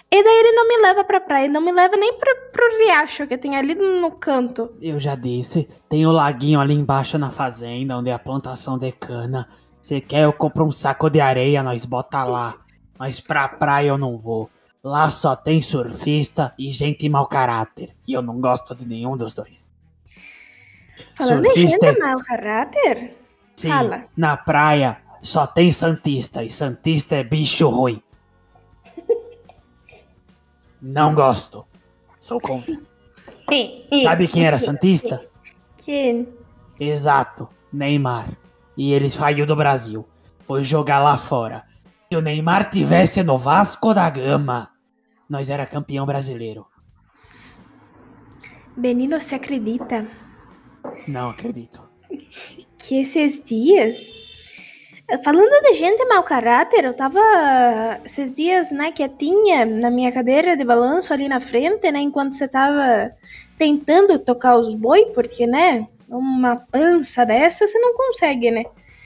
E 0.09 0.23
daí 0.23 0.39
ele 0.39 0.51
não 0.53 0.67
me 0.67 0.77
leva 0.81 1.03
pra 1.03 1.19
praia, 1.19 1.49
não 1.49 1.59
me 1.59 1.71
leva 1.71 1.97
nem 1.97 2.13
pro, 2.13 2.33
pro 2.51 2.77
riacho 2.79 3.27
que 3.27 3.37
tem 3.37 3.57
ali 3.57 3.75
no 3.75 4.11
canto. 4.11 4.73
Eu 4.81 4.99
já 4.99 5.15
disse, 5.15 5.67
tem 5.89 6.05
o 6.07 6.11
laguinho 6.11 6.61
ali 6.61 6.73
embaixo 6.73 7.17
na 7.17 7.29
fazenda, 7.29 7.97
onde 7.97 8.09
é 8.09 8.13
a 8.13 8.19
plantação 8.19 8.77
de 8.77 8.91
cana. 8.93 9.49
Você 9.81 9.99
quer, 9.99 10.23
eu 10.23 10.31
compro 10.31 10.65
um 10.65 10.71
saco 10.71 11.09
de 11.09 11.19
areia, 11.19 11.61
nós 11.61 11.85
bota 11.85 12.23
lá. 12.23 12.55
Mas 12.97 13.19
pra 13.19 13.49
praia 13.49 13.89
eu 13.89 13.97
não 13.97 14.17
vou. 14.17 14.49
Lá 14.81 15.09
só 15.09 15.35
tem 15.35 15.61
surfista 15.61 16.53
e 16.57 16.71
gente 16.71 17.07
mau 17.09 17.27
caráter. 17.27 17.93
E 18.07 18.13
eu 18.13 18.21
não 18.21 18.39
gosto 18.39 18.73
de 18.73 18.87
nenhum 18.87 19.17
dos 19.17 19.33
dois. 19.33 19.69
Falando 21.15 21.45
em 21.45 21.49
Surfista 21.49 21.87
gente 21.87 22.01
é- 22.01 22.05
mau 22.05 22.17
caráter, 22.19 23.17
Sim, 23.55 23.69
Fala. 23.69 24.05
na 24.15 24.37
praia 24.37 24.97
só 25.21 25.45
tem 25.45 25.71
santista. 25.71 26.43
E 26.43 26.49
santista 26.49 27.15
é 27.15 27.23
bicho 27.23 27.67
ruim. 27.69 28.01
Não 30.81 31.13
gosto. 31.15 31.65
Sou 32.19 32.39
contra. 32.39 32.77
Sabe 34.03 34.27
quem 34.27 34.45
era 34.45 34.59
santista? 34.59 35.23
Quem? 35.77 36.27
Exato, 36.79 37.47
Neymar. 37.71 38.29
E 38.75 38.93
ele 38.93 39.09
saiu 39.09 39.45
do 39.45 39.55
Brasil. 39.55 40.07
Foi 40.39 40.63
jogar 40.63 40.99
lá 40.99 41.17
fora. 41.17 41.63
Se 42.11 42.17
o 42.17 42.21
Neymar 42.21 42.69
tivesse 42.69 43.23
no 43.23 43.37
Vasco 43.37 43.93
da 43.93 44.09
Gama, 44.09 44.69
nós 45.29 45.49
era 45.49 45.65
campeão 45.65 46.05
brasileiro. 46.05 46.65
Benino, 48.75 49.19
você 49.19 49.35
acredita 49.35 50.05
Não 51.07 51.29
acredito. 51.29 51.81
que 52.77 52.99
esses 53.01 53.43
dias. 53.43 54.11
Falando 55.23 55.61
de 55.63 55.73
gente 55.73 56.03
mau 56.05 56.21
caráter, 56.21 56.83
eu 56.83 56.93
tava 56.93 57.21
esses 58.03 58.33
dias, 58.33 58.71
né, 58.71 58.91
quietinha 58.91 59.65
na 59.65 59.89
minha 59.89 60.11
cadeira 60.11 60.57
de 60.57 60.65
balanço 60.65 61.13
ali 61.13 61.29
na 61.29 61.39
frente, 61.39 61.89
né, 61.89 61.99
enquanto 61.99 62.33
você 62.33 62.45
tava 62.45 63.11
tentando 63.57 64.19
tocar 64.19 64.57
os 64.57 64.73
boi, 64.73 65.05
porque, 65.15 65.47
né, 65.47 65.87
uma 66.09 66.57
pança 66.57 67.25
dessa 67.25 67.65
você 67.65 67.79
não 67.79 67.95
consegue, 67.95 68.51
né? 68.51 68.63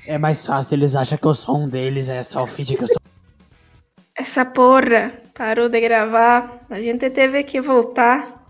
É 0.07 0.17
mais 0.17 0.43
fácil, 0.43 0.73
eles 0.73 0.95
acham 0.95 1.19
que 1.19 1.25
eu 1.25 1.35
sou 1.35 1.57
um 1.57 1.69
deles, 1.69 2.09
é 2.09 2.23
só 2.23 2.41
o 2.41 2.47
feed 2.47 2.75
que 2.75 2.83
eu 2.83 2.87
sou. 2.87 2.97
Essa 4.15 4.43
porra 4.43 5.13
parou 5.35 5.69
de 5.69 5.79
gravar, 5.79 6.65
a 6.67 6.81
gente 6.81 7.11
teve 7.11 7.43
que 7.43 7.61
voltar. 7.61 8.40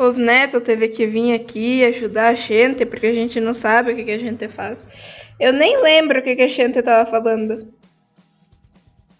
Os 0.00 0.16
netos 0.16 0.62
teve 0.62 0.88
que 0.88 1.06
vir 1.06 1.34
aqui 1.34 1.84
ajudar 1.84 2.28
a 2.28 2.34
gente, 2.34 2.86
porque 2.86 3.08
a 3.08 3.12
gente 3.12 3.38
não 3.38 3.52
sabe 3.52 3.92
o 3.92 3.94
que, 3.94 4.04
que 4.04 4.12
a 4.12 4.18
gente 4.18 4.48
faz. 4.48 4.86
Eu 5.38 5.52
nem 5.52 5.82
lembro 5.82 6.20
o 6.20 6.22
que, 6.22 6.34
que 6.34 6.40
a 6.40 6.48
gente 6.48 6.82
tava 6.82 7.04
falando. 7.10 7.70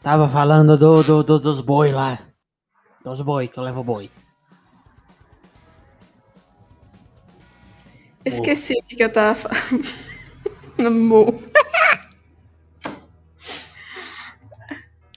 Tava 0.02 0.26
falando 0.26 0.78
do, 0.78 1.02
do, 1.02 1.22
do- 1.22 1.38
dos 1.38 1.60
boi 1.60 1.92
lá. 1.92 2.18
Dos 3.04 3.20
boi, 3.20 3.46
que 3.46 3.58
eu 3.58 3.62
levo 3.62 3.84
boi. 3.84 4.10
Esqueci 8.24 8.72
o 8.72 8.82
que, 8.84 8.96
que 8.96 9.04
eu 9.04 9.12
tava 9.12 9.34
falando. 9.34 9.86
Amor. 10.88 11.28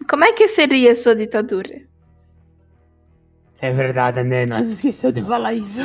Como 0.09 0.25
é 0.25 0.33
que 0.33 0.49
seria 0.49 0.91
a 0.91 0.95
sua 0.95 1.15
ditadura? 1.15 1.87
É 3.63 3.71
verdade, 3.71 4.21
né? 4.25 4.45
Nós 4.45 4.67
esqueceu 4.67 5.09
de 5.09 5.21
falar 5.21 5.53
isso. 5.53 5.83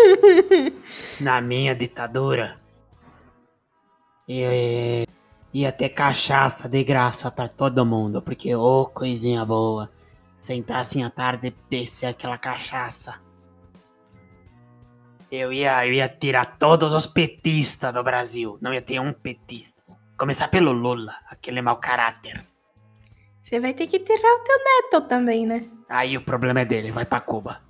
Na 1.18 1.40
minha 1.40 1.74
ditadura, 1.74 2.60
ia, 4.28 5.06
ia 5.54 5.72
ter 5.72 5.88
cachaça 5.88 6.68
de 6.68 6.84
graça 6.84 7.30
pra 7.30 7.48
todo 7.48 7.86
mundo, 7.86 8.20
porque 8.20 8.54
ô 8.54 8.84
coisinha 8.84 9.42
boa. 9.42 9.90
Sentar 10.38 10.80
assim 10.80 11.02
à 11.02 11.08
tarde 11.08 11.46
e 11.46 11.54
descer 11.70 12.08
aquela 12.08 12.36
cachaça. 12.36 13.18
Eu 15.32 15.54
ia, 15.54 15.86
eu 15.86 15.94
ia 15.94 16.10
tirar 16.10 16.58
todos 16.58 16.92
os 16.92 17.06
petistas 17.06 17.94
do 17.94 18.04
Brasil. 18.04 18.58
Não 18.60 18.74
ia 18.74 18.82
ter 18.82 19.00
um 19.00 19.14
petista. 19.14 19.82
Começar 20.14 20.48
pelo 20.48 20.72
Lula, 20.72 21.14
aquele 21.30 21.62
mau 21.62 21.78
caráter. 21.78 22.46
Você 23.42 23.58
vai 23.58 23.72
ter 23.72 23.86
que 23.86 23.98
tirar 23.98 24.34
o 24.34 24.44
teu 24.44 24.58
neto 24.58 25.08
também, 25.08 25.46
né? 25.46 25.79
Aí 25.90 26.16
o 26.16 26.22
problema 26.22 26.60
é 26.60 26.64
dele, 26.64 26.92
vai 26.92 27.04
pra 27.04 27.18
Cuba. 27.20 27.60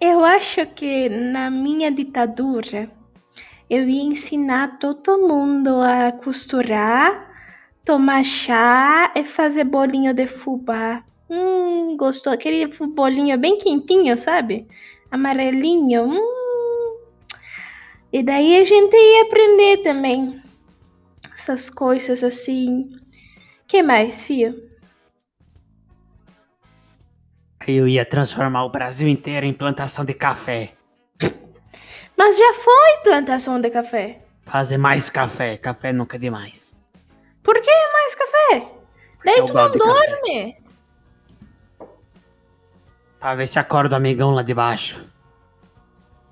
Eu 0.00 0.24
acho 0.24 0.64
que 0.66 1.08
na 1.08 1.50
minha 1.50 1.90
ditadura 1.90 2.88
eu 3.68 3.88
ia 3.88 4.02
ensinar 4.04 4.78
todo 4.78 5.26
mundo 5.26 5.80
a 5.80 6.12
costurar, 6.12 7.28
tomar 7.84 8.22
chá 8.22 9.12
e 9.16 9.24
fazer 9.24 9.64
bolinho 9.64 10.14
de 10.14 10.28
fubá. 10.28 11.02
Hum, 11.28 11.96
gostou? 11.96 12.32
Aquele 12.32 12.66
bolinho 12.66 13.36
bem 13.36 13.58
quentinho, 13.58 14.16
sabe? 14.16 14.68
Amarelinho. 15.10 16.04
Hum. 16.04 16.98
E 18.12 18.22
daí 18.22 18.58
a 18.58 18.64
gente 18.64 18.94
ia 18.94 19.22
aprender 19.22 19.78
também 19.78 20.40
essas 21.34 21.68
coisas 21.68 22.22
assim. 22.22 23.03
Que 23.66 23.82
mais, 23.82 24.24
fio? 24.24 24.70
Eu 27.66 27.88
ia 27.88 28.04
transformar 28.04 28.64
o 28.64 28.70
Brasil 28.70 29.08
inteiro 29.08 29.46
em 29.46 29.54
plantação 29.54 30.04
de 30.04 30.12
café. 30.14 30.74
Mas 32.16 32.36
já 32.38 32.52
foi 32.54 32.98
plantação 33.02 33.60
de 33.60 33.70
café. 33.70 34.20
Fazer 34.44 34.76
mais 34.76 35.08
café. 35.08 35.56
Café 35.56 35.92
nunca 35.92 36.16
é 36.16 36.18
demais. 36.20 36.76
Por 37.42 37.60
que 37.60 37.70
mais 37.92 38.14
café? 38.14 38.68
Daí 39.24 39.38
eu 39.38 39.46
tu 39.46 39.54
não 39.54 39.70
de 39.70 39.78
café. 39.78 40.06
dorme. 40.06 40.56
Pra 43.18 43.34
ver 43.34 43.46
se 43.48 43.58
acorda 43.58 43.94
o 43.94 43.96
amigão 43.96 44.30
lá 44.32 44.42
de 44.42 44.52
baixo. 44.52 45.02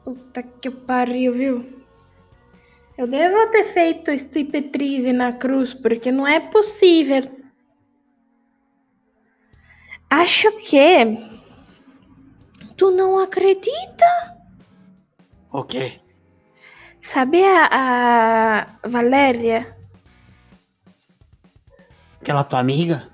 Puta 0.04 0.42
que 0.42 0.70
pariu, 0.70 1.32
viu? 1.32 1.81
Eu 2.96 3.06
devo 3.06 3.50
ter 3.50 3.64
feito 3.64 4.10
striptease 4.12 5.12
na 5.12 5.32
cruz, 5.32 5.72
porque 5.72 6.12
não 6.12 6.26
é 6.26 6.38
possível. 6.38 7.22
Acho 10.10 10.52
que. 10.58 11.16
Tu 12.76 12.90
não 12.90 13.18
acredita? 13.18 14.04
O 15.50 15.64
quê? 15.64 15.98
Sabe 17.00 17.42
a, 17.44 17.68
a 18.82 18.88
Valéria? 18.88 19.76
Aquela 22.20 22.44
tua 22.44 22.60
amiga? 22.60 23.10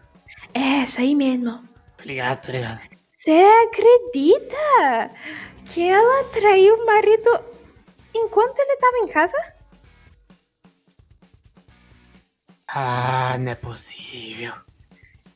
É, 0.53 0.83
essa 0.83 1.01
aí 1.01 1.15
mesmo. 1.15 1.63
Obrigado, 1.99 2.45
tô 2.45 2.53
ligado. 2.53 2.81
Você 3.11 3.31
acredita 3.67 5.11
que 5.65 5.89
ela 5.89 6.25
traiu 6.25 6.75
o 6.77 6.87
marido 6.87 7.45
enquanto 8.15 8.59
ele 8.59 8.77
tava 8.77 8.99
em 8.99 9.09
casa? 9.09 9.58
Ah, 12.69 13.37
não 13.39 13.53
é 13.53 13.55
possível. 13.55 14.53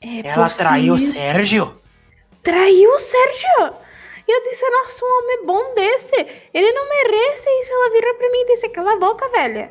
É 0.01 0.29
Ela 0.29 0.51
traiu 0.51 0.95
o 0.95 0.97
possível. 0.97 1.15
Sérgio? 1.15 1.83
Traiu 2.43 2.91
o 2.95 2.99
Sérgio! 2.99 3.77
E 4.29 4.31
eu 4.31 4.43
disse, 4.45 4.69
nossa, 4.69 5.05
um 5.05 5.09
homem 5.09 5.47
bom 5.47 5.75
desse, 5.75 6.15
ele 6.53 6.73
não 6.73 6.89
merece 6.89 7.49
isso. 7.61 7.73
Ela 7.73 7.91
virou 7.91 8.15
pra 8.15 8.31
mim 8.31 8.39
e 8.39 8.47
disse, 8.47 8.69
cala 8.69 8.93
a 8.93 8.99
boca, 8.99 9.29
velha. 9.31 9.71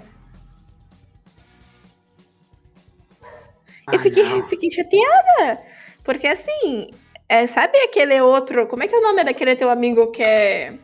Ah, 3.87 3.93
eu 3.93 3.99
fiquei, 3.99 4.23
não. 4.23 4.47
fiquei 4.47 4.71
chateada. 4.71 5.61
Porque 6.03 6.27
assim, 6.27 6.89
é, 7.29 7.45
sabe 7.47 7.77
aquele 7.79 8.19
outro. 8.21 8.67
Como 8.67 8.83
é 8.83 8.87
que 8.87 8.95
é 8.95 8.97
o 8.97 9.01
nome 9.01 9.23
daquele 9.23 9.55
teu 9.55 9.69
amigo 9.69 10.11
que 10.11 10.23
é 10.23 10.77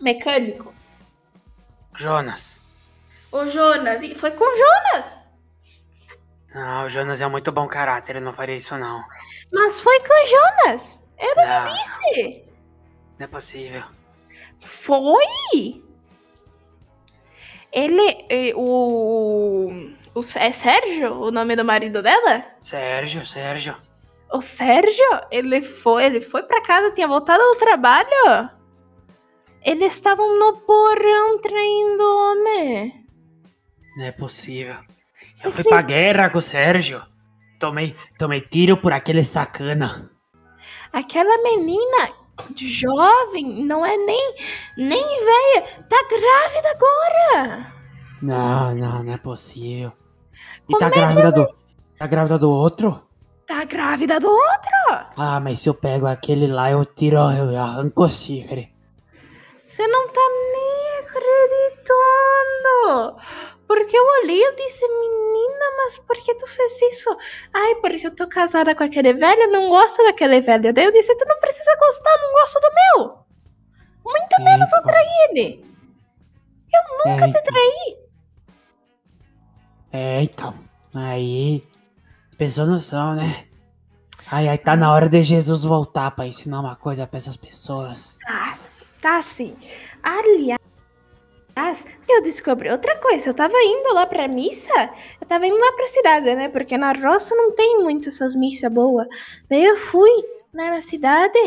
mecânico? 0.00 0.74
Jonas. 1.96 2.58
O 3.32 3.46
Jonas. 3.46 4.02
E 4.02 4.14
foi 4.14 4.32
com 4.32 4.44
o 4.44 4.56
Jonas. 4.56 5.19
Não, 6.54 6.84
o 6.84 6.88
Jonas 6.88 7.20
é 7.20 7.28
muito 7.28 7.52
bom 7.52 7.68
caráter, 7.68 8.16
ele 8.16 8.24
não 8.24 8.32
faria 8.32 8.56
isso 8.56 8.76
não. 8.76 9.04
Mas 9.52 9.80
foi 9.80 10.00
com 10.00 10.12
o 10.12 10.26
Jonas. 10.26 11.04
Ela 11.16 11.64
Não, 11.64 11.74
disse. 11.74 12.44
não 13.18 13.24
é 13.24 13.28
possível. 13.28 13.84
Foi? 14.60 15.82
Ele. 17.72 18.52
O. 18.56 19.70
o 20.14 20.20
é 20.36 20.52
Sérgio 20.52 21.12
o 21.14 21.30
nome 21.30 21.54
do 21.54 21.64
marido 21.64 22.02
dela? 22.02 22.44
Sérgio, 22.62 23.24
Sérgio. 23.24 23.76
O 24.32 24.40
Sérgio, 24.40 25.04
ele 25.30 25.60
foi, 25.60 26.04
ele 26.04 26.20
foi 26.20 26.42
pra 26.44 26.62
casa, 26.62 26.92
tinha 26.92 27.06
voltado 27.08 27.42
do 27.42 27.56
trabalho. 27.56 28.50
Eles 29.62 29.92
estavam 29.94 30.38
no 30.38 30.58
porão 30.62 31.38
traindo 31.40 32.02
homem. 32.02 33.06
Não 33.96 34.04
é 34.06 34.12
possível. 34.12 34.76
Eu 35.44 35.50
fui 35.50 35.64
pra 35.64 35.82
guerra 35.82 36.30
com 36.30 36.38
o 36.38 36.42
Sérgio. 36.42 37.02
Tomei, 37.58 37.94
tomei 38.18 38.40
tiro 38.40 38.76
por 38.76 38.92
aquele 38.92 39.22
sacana. 39.22 40.10
Aquela 40.92 41.42
menina 41.42 42.10
jovem, 42.56 43.64
não 43.64 43.84
é 43.84 43.96
nem 43.96 44.34
nem 44.76 45.02
velha, 45.02 45.62
tá 45.88 45.96
grávida 46.08 46.70
agora. 46.70 47.72
Não, 48.22 48.74
não, 48.74 49.02
não 49.04 49.12
é 49.12 49.18
possível. 49.18 49.92
E 50.68 50.72
Como 50.72 50.78
tá 50.78 50.86
é 50.86 50.90
que 50.90 50.98
grávida 50.98 51.32
do. 51.32 51.46
Tá 51.98 52.06
grávida 52.06 52.38
do 52.38 52.50
outro? 52.50 53.02
Tá 53.46 53.64
grávida 53.64 54.20
do 54.20 54.28
outro. 54.28 54.70
Ah, 55.16 55.40
mas 55.40 55.60
se 55.60 55.68
eu 55.68 55.74
pego 55.74 56.06
aquele 56.06 56.46
lá, 56.46 56.70
eu 56.70 56.84
tiro, 56.84 57.16
eu 57.16 57.58
arranco 57.58 58.04
o 58.04 58.08
chifre. 58.08 58.72
Você 59.66 59.86
não 59.86 60.08
tá 60.08 60.20
nem 60.52 60.98
acreditando. 61.00 63.16
Porque 63.70 63.96
eu 63.96 64.04
olhei 64.20 64.42
e 64.42 64.56
disse, 64.56 64.84
menina, 64.84 65.64
mas 65.76 65.96
por 66.00 66.16
que 66.16 66.34
tu 66.34 66.44
fez 66.44 66.82
isso? 66.82 67.16
Ai, 67.54 67.76
porque 67.76 68.04
eu 68.04 68.10
tô 68.10 68.26
casada 68.26 68.74
com 68.74 68.82
aquele 68.82 69.12
velho, 69.12 69.42
eu 69.42 69.52
não 69.52 69.68
gosto 69.68 70.02
daquele 70.02 70.40
velho. 70.40 70.74
Daí 70.74 70.86
eu 70.86 70.92
disse, 70.92 71.16
tu 71.16 71.24
não 71.24 71.38
precisa 71.38 71.76
gostar, 71.76 72.10
eu 72.10 72.20
não 72.20 72.32
gosto 72.32 72.60
do 72.60 72.68
meu. 72.74 73.18
Muito 74.04 74.42
menos 74.42 74.68
vou 74.70 74.82
trair 74.82 75.06
ele. 75.30 75.64
Eu 76.74 77.12
nunca 77.12 77.28
te 77.28 77.40
traí. 77.44 77.98
É, 79.92 80.22
então. 80.24 80.52
Aí. 80.92 81.64
As 82.28 82.36
pessoas 82.36 82.68
não 82.68 82.80
são, 82.80 83.14
né? 83.14 83.46
Ai, 84.32 84.48
ai, 84.48 84.58
tá 84.58 84.74
na 84.74 84.92
hora 84.92 85.08
de 85.08 85.22
Jesus 85.22 85.62
voltar 85.62 86.10
pra 86.10 86.26
ensinar 86.26 86.58
uma 86.58 86.74
coisa 86.74 87.06
pra 87.06 87.18
essas 87.18 87.36
pessoas. 87.36 88.18
Tá, 88.26 88.58
tá 89.00 89.22
sim. 89.22 89.56
Aliás, 90.02 90.58
Mas 91.56 91.86
eu 92.08 92.22
descobri 92.22 92.70
outra 92.70 92.96
coisa. 92.98 93.30
Eu 93.30 93.34
tava 93.34 93.54
indo 93.62 93.92
lá 93.92 94.06
pra 94.06 94.28
missa. 94.28 94.90
Eu 95.20 95.26
tava 95.26 95.46
indo 95.46 95.58
lá 95.58 95.72
pra 95.72 95.88
cidade, 95.88 96.34
né? 96.34 96.48
Porque 96.48 96.76
na 96.76 96.92
roça 96.92 97.34
não 97.34 97.52
tem 97.52 97.78
muito 97.82 98.08
essas 98.08 98.34
missas 98.34 98.72
boas. 98.72 99.06
Daí 99.48 99.64
eu 99.64 99.76
fui 99.76 100.10
lá 100.54 100.70
na 100.70 100.80
cidade. 100.80 101.38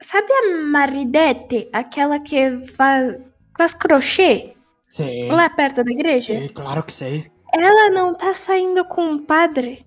Sabe 0.00 0.32
a 0.32 0.56
Maridete? 0.64 1.68
Aquela 1.72 2.20
que 2.20 2.60
faz, 2.76 3.18
faz 3.56 3.74
crochê? 3.74 4.54
Sei. 4.88 5.30
Lá 5.30 5.50
perto 5.50 5.82
da 5.84 5.90
igreja? 5.90 6.34
Sei, 6.34 6.48
claro 6.48 6.82
que 6.82 6.92
sei. 6.92 7.30
Ela 7.54 7.90
não 7.90 8.14
tá 8.14 8.32
saindo 8.34 8.84
com 8.84 9.02
um 9.02 9.24
padre? 9.24 9.86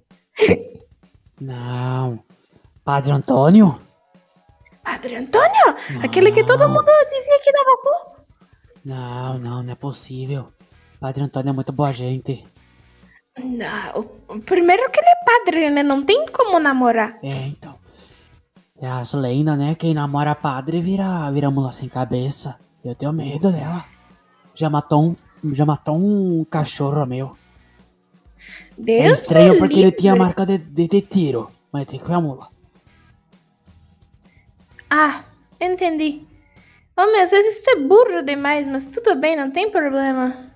Não. 1.39 2.23
Padre 2.83 3.11
Antônio? 3.13 3.79
Padre 4.83 5.15
Antônio? 5.15 5.75
Aquele 6.03 6.31
que 6.31 6.43
todo 6.43 6.61
Não. 6.61 6.69
mundo 6.69 6.91
dizia 7.09 7.39
que 7.43 7.51
dava 7.51 7.77
cu? 7.77 8.10
Não, 8.83 9.37
não, 9.37 9.63
não 9.63 9.71
é 9.71 9.75
possível. 9.75 10.51
Padre 10.99 11.23
Antônio 11.23 11.49
é 11.49 11.53
muito 11.53 11.71
boa 11.71 11.91
gente. 11.91 12.45
Não, 13.37 13.99
o- 14.27 14.39
primeiro 14.41 14.89
que 14.91 14.99
ele 14.99 15.09
é 15.09 15.25
padre, 15.25 15.69
né? 15.69 15.83
Não 15.83 16.03
tem 16.03 16.25
como 16.27 16.59
namorar. 16.59 17.17
É, 17.23 17.47
então. 17.47 17.79
É 18.79 18.87
as 18.87 19.13
lendas, 19.13 19.57
né? 19.57 19.75
Quem 19.75 19.93
namora 19.93 20.33
padre 20.35 20.81
vira, 20.81 21.29
vira 21.31 21.51
mula 21.51 21.71
sem 21.71 21.87
cabeça. 21.87 22.59
Eu 22.83 22.95
tenho 22.95 23.13
medo 23.13 23.51
dela. 23.51 23.85
Já 24.55 24.69
matou 24.69 25.03
um, 25.43 25.53
já 25.53 25.65
matou 25.65 25.95
um 25.95 26.43
cachorro 26.43 27.05
meu. 27.05 27.37
É 28.39 28.81
Deus 29.05 29.21
estranho 29.21 29.53
me 29.53 29.59
porque 29.59 29.79
ele 29.79 29.91
tinha 29.91 30.13
livre. 30.13 30.25
marca 30.27 30.45
de, 30.45 30.57
de, 30.57 30.87
de 30.87 31.01
tiro. 31.01 31.51
Mas 31.71 31.85
tem 31.85 31.99
que 31.99 32.05
foi 32.05 32.15
a 32.15 32.19
mula. 32.19 32.49
Ah, 34.89 35.23
entendi. 35.59 36.23
Homem, 37.01 37.21
às 37.21 37.31
vezes 37.31 37.61
tu 37.63 37.69
é 37.71 37.75
burro 37.77 38.21
demais, 38.23 38.67
mas 38.67 38.85
tudo 38.85 39.15
bem, 39.15 39.35
não 39.35 39.49
tem 39.49 39.71
problema. 39.71 40.51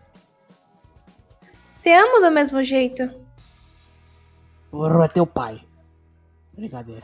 Te 1.81 1.91
amo 1.91 2.19
do 2.21 2.31
mesmo 2.31 2.61
jeito. 2.61 3.09
Porro 4.69 5.03
é 5.03 5.07
teu 5.07 5.25
pai. 5.25 5.61
Brincadeira. 6.53 7.01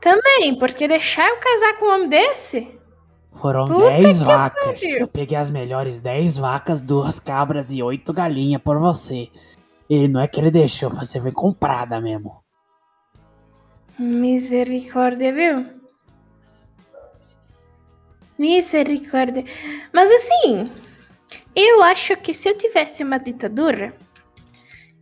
Também, 0.00 0.54
porque 0.58 0.88
deixar 0.88 1.28
eu 1.28 1.38
casar 1.38 1.78
com 1.78 1.86
um 1.86 1.94
homem 1.94 2.08
desse? 2.08 2.78
Foram 3.34 3.66
Puta 3.66 3.88
10 3.88 4.18
que 4.18 4.24
vacas. 4.24 4.80
pariu. 4.80 4.98
Eu 4.98 5.08
peguei 5.08 5.38
as 5.38 5.50
melhores 5.50 6.00
10 6.00 6.36
vacas, 6.38 6.82
duas 6.82 7.18
cabras 7.18 7.70
e 7.70 7.82
oito 7.82 8.12
galinhas 8.12 8.60
por 8.60 8.78
você. 8.78 9.28
E 9.88 10.06
não 10.06 10.20
é 10.20 10.28
que 10.28 10.40
ele 10.40 10.50
deixou, 10.50 10.90
você 10.90 11.20
foi 11.20 11.32
comprada 11.32 12.00
mesmo. 12.00 12.42
Misericórdia, 13.98 15.32
viu? 15.32 15.81
Misericórdia. 18.42 19.44
Mas 19.92 20.10
assim, 20.10 20.68
eu 21.54 21.80
acho 21.84 22.16
que 22.16 22.34
se 22.34 22.48
eu 22.48 22.58
tivesse 22.58 23.04
uma 23.04 23.18
ditadura, 23.18 23.94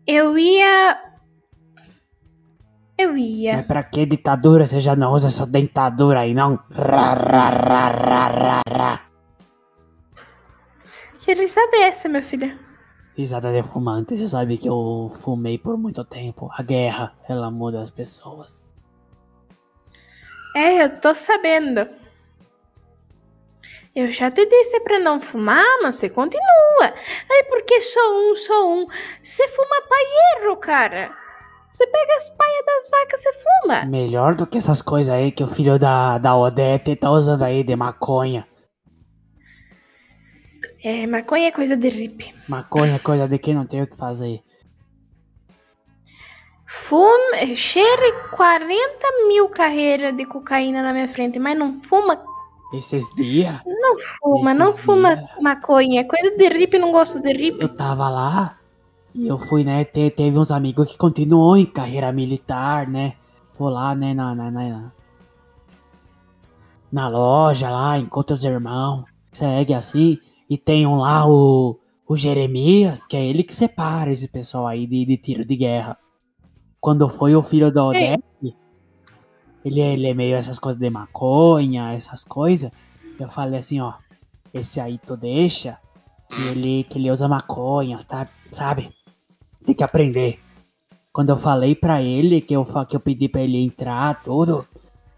eu 0.07 0.37
ia. 0.37 1.01
Eu 2.99 3.17
ia. 3.17 3.57
Mas 3.57 3.67
pra 3.67 3.83
que 3.83 4.05
ditadura? 4.05 4.67
Você 4.67 4.79
já 4.79 4.95
não 4.95 5.15
usa 5.15 5.29
essa 5.29 5.47
dentadura 5.47 6.21
aí, 6.21 6.35
não? 6.35 6.61
Ra, 6.71 7.15
ra, 7.15 7.49
ra, 7.49 7.89
ra, 7.89 8.29
ra, 8.29 8.63
ra. 8.69 9.01
Que 11.19 11.33
risada 11.33 11.77
é 11.77 11.83
essa, 11.85 12.11
meu 12.11 12.23
filho? 12.23 12.59
Risada 13.17 13.51
de 13.53 13.63
fumante, 13.63 14.19
você 14.19 14.29
sabe 14.29 14.59
que 14.59 14.69
eu 14.69 15.11
fumei 15.23 15.57
por 15.57 15.79
muito 15.79 16.05
tempo. 16.05 16.51
A 16.53 16.63
guerra, 16.63 17.15
ela 17.27 17.51
muda 17.51 17.83
as 17.83 17.91
pessoas. 17.91 18.67
É, 20.55 20.85
eu 20.85 21.01
tô 21.01 21.15
sabendo. 21.15 22.00
Eu 23.95 24.11
já 24.11 24.31
te 24.31 24.47
disse 24.47 24.79
pra 24.81 25.01
não 25.01 25.21
fumar, 25.21 25.67
mas 25.83 25.97
você 25.97 26.09
continua. 26.09 26.45
Ai, 26.81 27.43
porque 27.49 27.81
só 27.81 28.01
um, 28.01 28.37
só 28.37 28.73
um. 28.73 28.87
Você 29.21 29.49
fuma 29.49 29.83
paieiro, 29.89 30.57
cara. 30.57 31.11
Você 31.71 31.87
pega 31.87 32.17
as 32.17 32.31
paias 32.31 32.67
das 32.67 32.91
vacas, 32.91 33.23
você 33.23 33.31
fuma. 33.33 33.85
Melhor 33.87 34.35
do 34.35 34.47
que 34.47 34.59
essas 34.59 34.81
coisas 34.83 35.13
aí 35.13 35.33
que 35.33 35.43
o 35.43 35.49
filho 35.49 35.79
da, 35.79 36.19
da 36.19 36.37
Odete 36.37 36.95
tá 36.95 37.11
usando 37.11 37.43
aí 37.43 37.65
de 37.65 37.75
maconha. 37.75 38.47
É, 40.83 41.07
maconha 41.07 41.49
é 41.49 41.53
coisa 41.53 41.77
de 41.77 41.89
ripe. 41.89 42.35
Maconha 42.49 42.97
é 42.97 42.99
coisa 42.99 43.29
de 43.29 43.39
quem 43.39 43.55
não 43.55 43.67
tem 43.67 43.83
o 43.83 43.87
que 43.87 43.97
fazer. 43.97 44.41
Fuma, 46.67 47.55
cheire 47.55 48.13
40 48.31 48.69
mil 49.29 49.49
carreiras 49.49 50.13
de 50.17 50.25
cocaína 50.25 50.83
na 50.83 50.93
minha 50.93 51.09
frente, 51.09 51.39
mas 51.39 51.59
não 51.59 51.75
fuma, 51.75 52.25
Esses 52.73 53.13
dias, 53.17 53.61
não 53.67 53.99
fuma, 53.99 54.55
não 54.55 54.73
fuma 54.73 55.17
dias. 55.17 55.29
maconha. 55.41 56.01
É 56.01 56.05
coisa 56.05 56.37
de 56.37 56.49
ripe, 56.49 56.79
não 56.79 56.93
gosto 56.93 57.21
de 57.21 57.33
ripe. 57.33 57.61
eu 57.63 57.69
tava 57.69 58.09
lá 58.09 58.59
e 59.13 59.27
eu 59.27 59.37
fui, 59.39 59.65
né? 59.65 59.85
te- 59.85 60.11
teve 60.11 60.39
uns 60.39 60.53
amigos 60.53 60.89
que 60.91 60.97
continuou 60.97 61.57
em 61.57 61.67
carreira 61.67 62.13
militar, 62.13 62.87
né? 62.87 63.15
Vou 63.59 63.69
lá, 63.71 63.93
né? 63.95 64.15
Na, 64.15 64.35
na, 64.37 64.51
na, 64.53 64.63
na- 64.69 64.93
na 66.93 67.09
loja 67.09 67.71
lá, 67.71 67.99
encontra 67.99 68.35
os 68.37 68.45
irmãos, 68.45 69.05
segue 69.33 69.75
assim. 69.75 70.19
E 70.49 70.57
tem 70.59 70.87
um 70.87 70.97
lá, 70.97 71.27
o, 71.29 71.79
o 72.09 72.17
Jeremias, 72.17 73.05
que 73.07 73.17
é 73.17 73.25
ele 73.25 73.43
que 73.43 73.55
separa 73.55 74.13
esse 74.13 74.27
pessoal 74.29 74.67
aí 74.67 74.87
de, 74.87 75.05
de 75.05 75.17
tiro 75.17 75.45
de 75.45 75.57
guerra. 75.57 75.97
Quando 76.81 77.09
foi 77.09 77.35
o 77.37 77.43
filho 77.43 77.73
da 77.73 77.85
Odete, 77.85 78.25
ele, 79.65 79.81
é- 79.81 79.93
ele 79.93 80.07
é 80.09 80.15
meio 80.15 80.37
essas 80.37 80.59
coisas 80.59 80.81
de 80.81 80.91
maconha, 80.91 81.93
essas 81.93 82.25
coisas. 82.25 82.71
Eu 83.19 83.29
falei 83.29 83.61
assim, 83.61 83.81
ó, 83.81 83.95
esse 84.53 84.81
aí 84.81 84.99
tu 84.99 85.17
deixa, 85.17 85.79
que 86.29 86.41
ele, 86.43 86.85
que 86.85 86.99
ele 86.99 87.11
usa 87.11 87.29
maconha, 87.29 88.05
tá? 88.05 88.29
Sabe? 88.51 88.93
Tem 89.65 89.75
que 89.75 89.85
aprender. 89.85 90.41
Quando 91.13 91.31
eu 91.31 91.37
falei 91.37 91.75
pra 91.75 92.01
ele 92.01 92.41
que 92.41 92.55
eu, 92.55 92.65
que 92.87 92.97
eu 92.97 93.01
pedi 93.01 93.29
pra 93.29 93.41
ele 93.43 93.59
entrar, 93.59 94.23
tudo, 94.23 94.67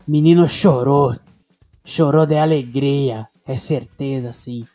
o 0.06 0.10
menino 0.10 0.48
chorou. 0.48 1.14
Chorou 1.84 2.24
de 2.26 2.36
alegria, 2.36 3.28
é 3.46 3.56
certeza, 3.56 4.30
assim. 4.30 4.66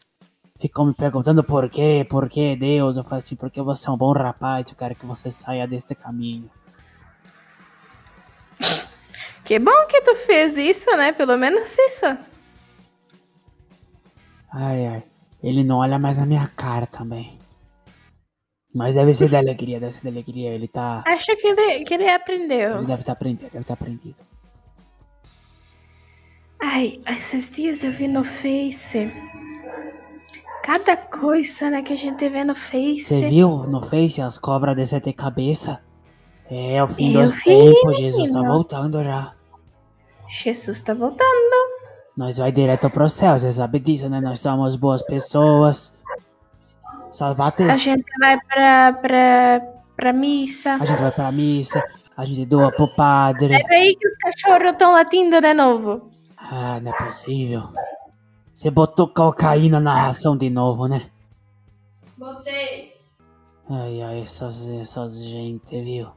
Ficou 0.60 0.86
me 0.86 0.93
perguntando 0.93 1.43
por 1.43 1.69
quê, 1.69 2.06
por 2.10 2.27
que 2.30 2.56
Deus. 2.56 2.97
Eu 2.97 3.03
falei 3.03 3.19
assim, 3.19 3.36
porque 3.36 3.62
você 3.62 3.88
é 3.89 3.91
um 3.91 3.97
bom 3.97 4.12
rapaz, 4.12 4.67
eu 4.69 4.75
quero 4.75 4.95
que 4.95 5.06
você 5.06 5.32
saia 5.32 5.67
deste 5.67 5.95
caminho. 5.95 6.49
Que 9.47 9.60
bom 9.60 9.88
que 9.88 10.01
tu 10.01 10.13
fez 10.13 10.57
isso, 10.57 10.91
né? 10.97 11.13
Pelo 11.13 11.38
menos 11.38 11.77
isso. 11.77 12.05
Ai, 14.51 14.86
ai. 14.88 15.03
Ele 15.41 15.63
não 15.63 15.77
olha 15.77 15.97
mais 15.97 16.17
na 16.17 16.25
minha 16.25 16.51
cara 16.53 16.86
também. 16.86 17.39
Mas 18.75 18.95
deve 18.95 19.13
ser 19.13 19.29
da 19.29 19.38
alegria, 19.38 19.79
deve 19.79 19.93
ser 19.93 20.03
da 20.03 20.10
alegria. 20.10 20.49
Ele 20.49 20.67
tá. 20.67 21.01
Acho 21.07 21.33
que 21.38 21.47
ele, 21.47 21.86
que 21.86 21.93
ele 21.93 22.10
aprendeu. 22.10 22.79
Ele 22.79 22.88
deve 22.88 23.03
estar 23.03 23.13
aprendido, 23.13 23.49
deve 23.49 23.60
estar 23.60 23.75
aprendido. 23.75 24.19
Ai, 26.62 26.99
esses 27.07 27.49
dias 27.49 27.86
eu 27.86 27.91
vi 27.93 28.10
no 28.10 28.25
Face. 28.25 29.10
Cada 30.62 30.97
coisa, 30.97 31.69
né, 31.69 31.81
que 31.81 31.93
a 31.93 31.97
gente 31.97 32.27
vê 32.27 32.43
no 32.43 32.53
Face. 32.53 32.99
Você 32.99 33.29
viu 33.29 33.63
no 33.65 33.81
Face 33.81 34.21
as 34.21 34.38
cobras 34.38 34.75
de 34.75 34.86
sete 34.86 35.13
cabeças? 35.13 35.77
É 36.51 36.83
o 36.83 36.88
fim 36.89 37.13
Eu 37.13 37.21
dos 37.21 37.36
vi, 37.36 37.43
tempos, 37.45 37.97
Jesus 37.97 38.31
tá 38.33 38.41
voltando 38.41 39.01
já. 39.01 39.37
Jesus 40.27 40.83
tá 40.83 40.93
voltando. 40.93 41.77
Nós 42.15 42.37
vai 42.37 42.51
direto 42.51 42.89
pro 42.89 43.09
céu, 43.09 43.39
você 43.39 43.51
sabe 43.51 43.79
disso, 43.79 44.09
né? 44.09 44.19
Nós 44.19 44.39
somos 44.39 44.75
boas 44.75 45.03
pessoas. 45.03 45.93
Só 47.11 47.33
bater. 47.33 47.69
A 47.69 47.77
gente 47.77 48.05
vai 48.19 48.37
pra, 48.39 48.93
pra, 48.93 49.61
pra 49.95 50.13
missa. 50.13 50.73
A 50.75 50.85
gente 50.85 50.99
vai 50.99 51.11
pra 51.11 51.31
missa, 51.31 51.83
a 52.15 52.25
gente 52.25 52.45
doa 52.45 52.71
pro 52.71 52.87
padre. 52.95 53.61
Peraí 53.63 53.95
que 53.95 54.07
os 54.07 54.17
cachorros 54.17 54.71
estão 54.71 54.91
latindo 54.93 55.39
de 55.39 55.53
novo. 55.53 56.11
Ah, 56.37 56.79
não 56.81 56.91
é 56.91 56.97
possível. 56.97 57.63
Você 58.53 58.71
botou 58.71 59.07
cocaína 59.07 59.79
na 59.79 59.93
ração 59.93 60.35
de 60.35 60.49
novo, 60.49 60.87
né? 60.87 61.09
Botei. 62.17 62.95
Ai, 63.69 64.01
ai, 64.01 64.21
essas, 64.21 64.67
essas 64.69 65.23
gente, 65.23 65.81
viu? 65.81 66.09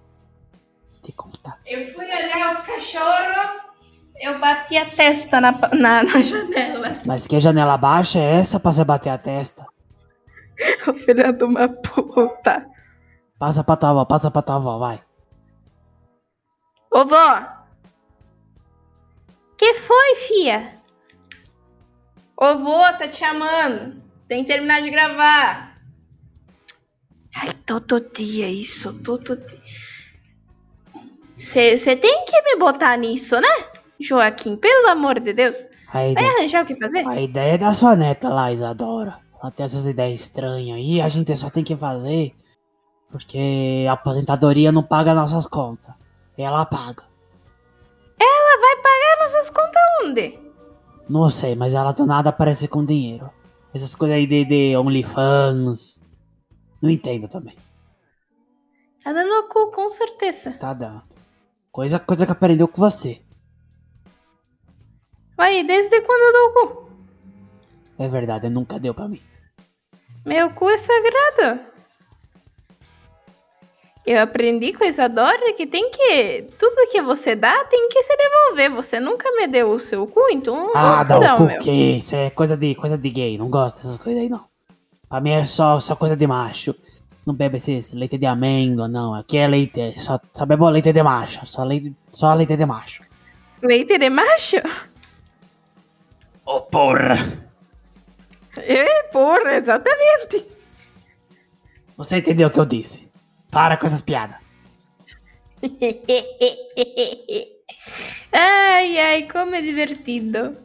Te 1.03 1.13
contar. 1.13 1.59
Eu 1.67 1.87
fui 1.93 2.07
olhar 2.07 2.53
os 2.53 2.61
cachorros, 2.61 3.61
eu 4.21 4.39
bati 4.39 4.77
a 4.77 4.85
testa 4.85 5.41
na, 5.41 5.53
na, 5.53 6.03
na 6.03 6.21
janela. 6.23 6.99
Mas 7.07 7.27
que 7.27 7.41
janela 7.41 7.77
baixa 7.77 8.19
é 8.19 8.41
essa 8.41 8.61
pra 8.61 8.73
você 8.73 8.85
bater 8.85 9.09
a 9.09 9.19
testa? 9.19 9.67
O 10.87 10.93
filho 10.93 11.33
de 11.33 11.43
uma 11.43 11.69
puta. 11.69 12.67
Passa 13.39 13.65
pra 13.65 13.77
tua 13.77 13.91
avó, 13.91 14.05
passa 14.05 14.31
pra 14.31 14.43
tua 14.43 14.57
avó, 14.57 14.77
vai. 14.77 15.01
Ô 16.93 17.07
vó! 17.07 17.47
Que 19.57 19.73
foi, 19.73 20.15
fia? 20.17 20.75
Ô 22.37 22.59
vô, 22.59 22.79
tá 22.99 23.09
te 23.09 23.17
chamando. 23.17 24.03
Tem 24.29 24.45
que 24.45 24.53
terminar 24.53 24.83
de 24.83 24.91
gravar. 24.91 25.79
Ai, 27.35 27.55
todo 27.65 28.01
dia 28.01 28.51
isso, 28.51 28.93
todo 29.03 29.37
dia. 29.37 29.61
Você 31.35 31.97
tem 31.97 32.25
que 32.27 32.43
me 32.43 32.57
botar 32.57 32.99
nisso, 32.99 33.41
né? 33.41 33.80
Joaquim, 34.01 34.57
pelo 34.57 34.89
amor 34.89 35.21
de 35.21 35.33
Deus. 35.33 35.69
Vai 35.93 36.15
arranjar 36.15 36.65
o 36.65 36.67
que 36.67 36.77
fazer? 36.77 37.07
a 37.07 37.21
ideia 37.21 37.55
é 37.55 37.59
da 37.59 37.75
sua 37.75 37.95
neta 37.95 38.29
lá, 38.29 38.53
Isadora. 38.53 39.19
Ela 39.43 39.51
tem 39.51 39.67
essas 39.67 39.87
ideias 39.87 40.21
estranhas 40.21 40.77
aí, 40.77 41.01
a 41.01 41.09
gente 41.09 41.37
só 41.37 41.51
tem 41.51 41.65
que 41.65 41.77
fazer 41.77 42.35
porque 43.11 43.87
a 43.89 43.93
aposentadoria 43.93 44.71
não 44.71 44.83
paga 44.83 45.15
nossas 45.15 45.47
contas. 45.47 45.95
Ela 46.39 46.65
paga. 46.65 47.03
Ela 48.19 48.61
vai 48.61 48.77
pagar 48.77 49.23
nossas 49.23 49.51
contas 49.51 49.83
onde? 50.05 50.39
Não 51.09 51.29
sei, 51.29 51.57
mas 51.57 51.75
ela 51.75 51.93
do 51.93 52.07
nada 52.07 52.31
aparece 52.31 52.69
com 52.69 52.85
dinheiro. 52.85 53.31
Essas 53.75 53.95
coisas 53.95 54.17
aí 54.17 54.27
de, 54.27 54.45
de 54.45 54.77
OnlyFans. 54.77 56.01
Não 56.81 56.89
entendo 56.89 57.29
também. 57.29 57.57
Tá 59.03 59.13
dando 59.13 59.49
cu, 59.49 59.71
com 59.73 59.91
certeza. 59.91 60.53
Tá 60.53 60.73
dando. 60.73 61.03
Coisa, 61.73 61.99
coisa 61.99 62.25
que 62.25 62.33
aprendeu 62.33 62.69
com 62.69 62.81
você. 62.81 63.23
Vai, 65.41 65.65
desde 65.65 66.03
quando 66.03 66.21
eu 66.21 66.33
dou 66.35 66.49
o 66.49 66.53
cu? 66.53 66.91
É 67.99 68.07
verdade, 68.09 68.51
nunca 68.51 68.79
deu 68.79 68.93
pra 68.93 69.09
mim. 69.09 69.23
Meu 70.27 70.51
cu 70.51 70.69
é 70.69 70.77
sagrado. 70.77 71.61
Eu 74.05 74.21
aprendi 74.21 74.75
com 74.75 74.85
a 74.85 74.89
Isadora 74.89 75.55
que 75.55 75.67
tem 75.67 75.91
que. 75.91 76.43
Tudo 76.59 76.91
que 76.93 77.01
você 77.01 77.35
dá 77.35 77.65
tem 77.65 77.89
que 77.89 78.03
se 78.03 78.15
devolver. 78.19 78.71
Você 78.73 79.01
nunca 79.01 79.31
me 79.33 79.47
deu 79.47 79.71
o 79.71 79.81
seu 79.81 80.07
cu, 80.07 80.21
então 80.31 80.55
não 80.55 80.73
Ah, 80.77 81.03
te 81.03 81.19
dá 81.19 81.33
o 81.33 81.37
o 81.37 81.39
cu 81.39 81.45
meu. 81.45 81.59
que 81.61 81.71
isso 81.71 82.15
é 82.15 82.29
coisa 82.29 82.55
de, 82.55 82.75
coisa 82.75 82.99
de 82.99 83.09
gay. 83.09 83.39
Não 83.39 83.49
gosto 83.49 83.79
dessas 83.79 83.97
coisas 83.97 84.21
aí, 84.23 84.29
não. 84.29 84.45
Pra 85.09 85.23
mim 85.23 85.31
é 85.31 85.47
só, 85.47 85.81
só 85.81 85.97
coisa 85.97 86.15
de 86.19 86.27
macho. 86.27 86.75
Não 87.25 87.33
bebe 87.33 87.57
esse 87.57 87.97
leite 87.97 88.19
de 88.19 88.27
amêndoa, 88.27 88.89
não. 88.89 89.15
Aqui 89.15 89.39
é 89.39 89.49
leite, 89.49 89.99
só, 90.01 90.21
só 90.35 90.45
bebo 90.45 90.69
leite 90.69 90.93
de 90.93 91.03
macho. 91.03 91.47
Só 91.47 91.65
leite, 91.65 91.97
só 92.13 92.35
leite 92.35 92.59
de 92.59 92.67
macho. 92.67 93.03
Leite 93.63 93.97
de 93.97 94.11
macho? 94.11 94.57
Ô, 96.51 96.61
porra! 96.63 97.17
É, 98.57 99.05
porra, 99.05 99.55
exatamente. 99.55 100.45
Você 101.97 102.17
entendeu 102.19 102.49
o 102.49 102.51
que 102.51 102.59
eu 102.59 102.67
disse? 102.67 103.09
Para 103.53 103.77
com 103.77 103.87
essas 103.87 104.01
piadas. 104.01 104.37
ai, 108.33 108.99
ai, 108.99 109.29
como 109.31 109.55
é 109.55 109.63
divertido. 109.63 110.57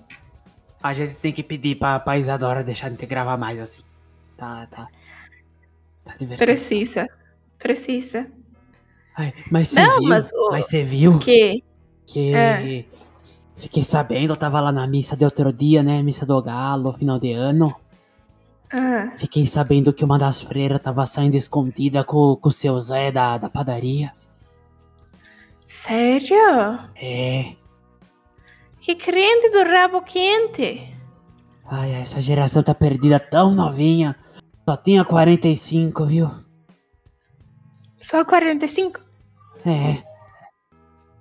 A 0.82 0.92
gente 0.94 1.16
tem 1.18 1.32
que 1.32 1.44
pedir 1.44 1.76
pra, 1.78 2.00
pra 2.00 2.18
Isadora 2.18 2.64
deixar 2.64 2.90
de 2.90 3.06
gravar 3.06 3.38
mais 3.38 3.60
assim. 3.60 3.82
Tá, 4.38 4.68
tá. 4.72 4.88
Tá 6.04 6.14
divertido. 6.14 6.38
Precisa. 6.46 7.08
Precisa. 7.60 8.26
Ai, 9.18 9.34
mas 9.52 9.68
você 9.70 9.82
Não, 9.86 10.00
viu? 10.00 10.10
mas 10.10 10.32
o- 10.34 10.50
Mas 10.52 10.66
você 10.66 10.84
viu 10.84 11.20
Que? 11.20 11.64
que. 12.08 12.34
É. 12.34 12.86
Fiquei 13.58 13.84
sabendo, 13.84 14.34
eu 14.34 14.38
tava 14.38 14.60
lá 14.60 14.72
na 14.72 14.86
missa 14.86 15.16
de 15.16 15.24
outro 15.24 15.52
dia, 15.52 15.82
né? 15.82 16.02
Missa 16.04 16.26
do 16.26 16.42
Galo, 16.42 16.94
final 16.94 17.18
de 17.18 17.32
ano. 17.32 17.74
Ah, 18.72 19.14
Fiquei 19.18 19.48
sabendo 19.48 19.94
que 19.94 20.04
uma 20.04 20.18
das 20.18 20.42
freiras 20.42 20.82
tava 20.82 21.06
saindo 21.06 21.36
escondida 21.36 22.04
com, 22.04 22.36
com 22.36 22.50
o 22.50 22.52
seu 22.52 22.80
Zé 22.82 23.12
da, 23.12 23.38
da 23.38 23.50
padaria. 23.50 24.14
sério? 25.64 26.80
É. 26.96 27.54
Que 28.82 28.96
crente 28.96 29.50
do 29.52 29.64
rabo 29.64 30.02
quente. 30.02 30.94
Ai, 31.66 31.94
essa 31.94 32.22
geração 32.22 32.62
tá 32.62 32.76
perdida 32.76 33.20
tão 33.20 33.56
novinha. 33.56 34.16
Só 34.68 34.76
tinha 34.78 35.04
45, 35.06 36.06
viu? 36.06 36.30
Só 38.00 38.24
45? 38.26 39.00
É. 39.66 40.04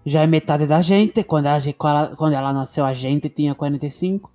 Já 0.05 0.23
é 0.23 0.27
metade 0.27 0.67
da 0.67 0.83
gente. 0.83 1.25
Quando, 1.25 1.47
ela, 1.47 2.14
quando 2.17 2.35
ela 2.35 2.53
nasceu, 2.53 2.85
a 2.85 2.93
gente 2.93 3.29
tinha 3.29 3.55
45. 3.55 4.31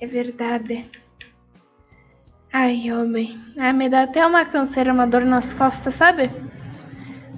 É 0.00 0.06
verdade. 0.06 0.90
Ai, 2.52 2.90
homem. 2.92 3.38
Ah, 3.58 3.72
me 3.72 3.88
dá 3.88 4.02
até 4.02 4.24
uma 4.24 4.44
canseira, 4.44 4.92
uma 4.92 5.06
dor 5.06 5.24
nas 5.24 5.52
costas, 5.52 5.94
sabe? 5.96 6.30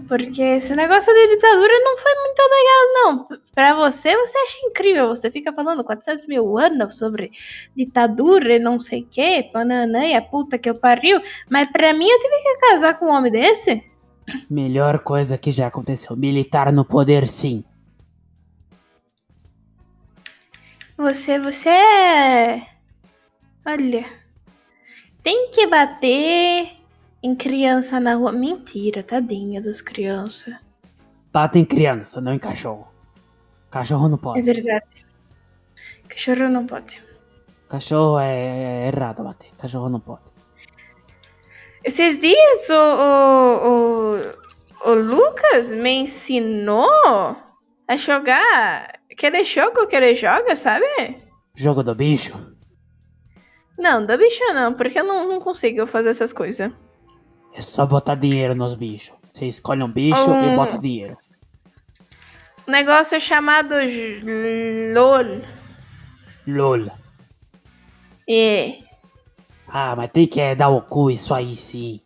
Porque 0.09 0.43
esse 0.43 0.77
negócio 0.77 1.13
de 1.13 1.29
ditadura 1.29 1.73
não 1.81 1.97
foi 1.97 2.15
muito 2.15 2.43
legal, 2.43 2.93
não. 2.95 3.29
Pra 3.55 3.75
você, 3.75 4.17
você 4.17 4.39
acha 4.39 4.59
incrível. 4.67 5.09
Você 5.09 5.31
fica 5.31 5.53
falando 5.53 5.83
400 5.83 6.27
mil 6.27 6.59
anos 6.59 6.97
sobre 6.99 7.33
ditadura 7.75 8.55
e 8.55 8.59
não 8.59 8.81
sei 8.81 9.03
o 9.03 9.07
que, 9.07 9.43
pananã 9.45 10.05
e 10.05 10.15
a 10.15 10.23
puta 10.23 10.59
que 10.59 10.71
eu 10.71 10.75
pariu. 10.75 11.21
Mas 11.51 11.69
pra 11.71 11.93
mim, 11.93 12.07
eu 12.07 12.21
tive 12.21 12.37
que 12.43 12.69
casar 12.69 12.99
com 12.99 13.07
um 13.07 13.11
homem 13.11 13.33
desse? 13.33 13.85
Melhor 14.51 15.01
coisa 15.01 15.39
que 15.39 15.51
já 15.51 15.67
aconteceu. 15.69 16.17
Militar 16.17 16.73
no 16.73 16.85
poder, 16.85 17.29
sim. 17.29 17.65
Você, 20.97 21.39
você 21.39 21.69
é. 21.69 22.67
Olha. 23.65 24.05
Tem 25.23 25.51
que 25.51 25.67
bater 25.67 26.73
em 27.23 27.35
criança 27.35 28.01
na 28.01 28.15
rua. 28.15 28.33
Mentira, 28.33 29.03
tadinha 29.03 29.61
das 29.61 29.81
crianças. 29.81 30.55
Bata 31.33 31.59
em 31.59 31.65
criança, 31.65 32.21
não 32.21 32.33
em 32.33 32.39
cachorro. 32.39 32.89
Cachorro 33.71 34.09
não 34.09 34.17
É 34.17 34.21
pode. 34.21 34.43
verdade. 34.43 35.05
Cachorro 36.09 36.49
não 36.49 36.65
pode. 36.67 37.03
Cachorro 37.69 38.19
é, 38.19 38.85
é 38.85 38.87
errado 38.89 39.23
bater. 39.25 39.51
Cachorro 39.59 39.89
não 39.89 40.01
pode. 40.01 40.23
Esses 41.87 42.19
dias 42.19 42.69
o, 42.69 42.75
o, 42.75 44.17
o, 44.85 44.91
o 44.91 44.95
Lucas 44.95 45.71
me 45.71 45.93
ensinou 46.01 47.37
a 47.87 47.97
jogar 47.97 48.99
aquele 49.11 49.45
jogo 49.45 49.87
que 49.87 49.95
ele 49.95 50.13
joga, 50.17 50.57
sabe? 50.57 50.85
Jogo 51.55 51.85
do 51.85 51.95
bicho? 51.95 52.55
Não, 53.79 54.05
da 54.05 54.17
bicha 54.17 54.53
não, 54.53 54.75
porque 54.75 54.99
eu 54.99 55.05
não, 55.05 55.29
não 55.29 55.41
consigo 55.41 55.87
fazer 55.87 56.11
essas 56.11 56.33
coisas. 56.33 56.73
É 57.55 57.61
só 57.63 57.87
botar 57.87 58.17
dinheiro 58.17 58.55
nos 58.55 58.75
bichos. 58.75 59.15
Você 59.33 59.47
escolhe 59.47 59.83
um 59.83 59.93
bicho 59.93 60.29
Hum. 60.29 60.55
e 60.55 60.57
bota 60.57 60.79
dinheiro. 60.79 61.17
Um 62.67 62.73
negócio 62.73 63.21
chamado 63.21 63.75
LOL. 64.93 65.43
LOL. 66.49 66.91
É. 68.29 68.79
Ah, 69.69 69.95
mas 69.97 70.11
tem 70.11 70.27
que 70.27 70.41
é, 70.41 70.55
dar 70.55 70.69
o 70.69 70.81
cu 70.81 71.11
isso 71.11 71.35
aí 71.35 71.57
sim. 71.57 72.01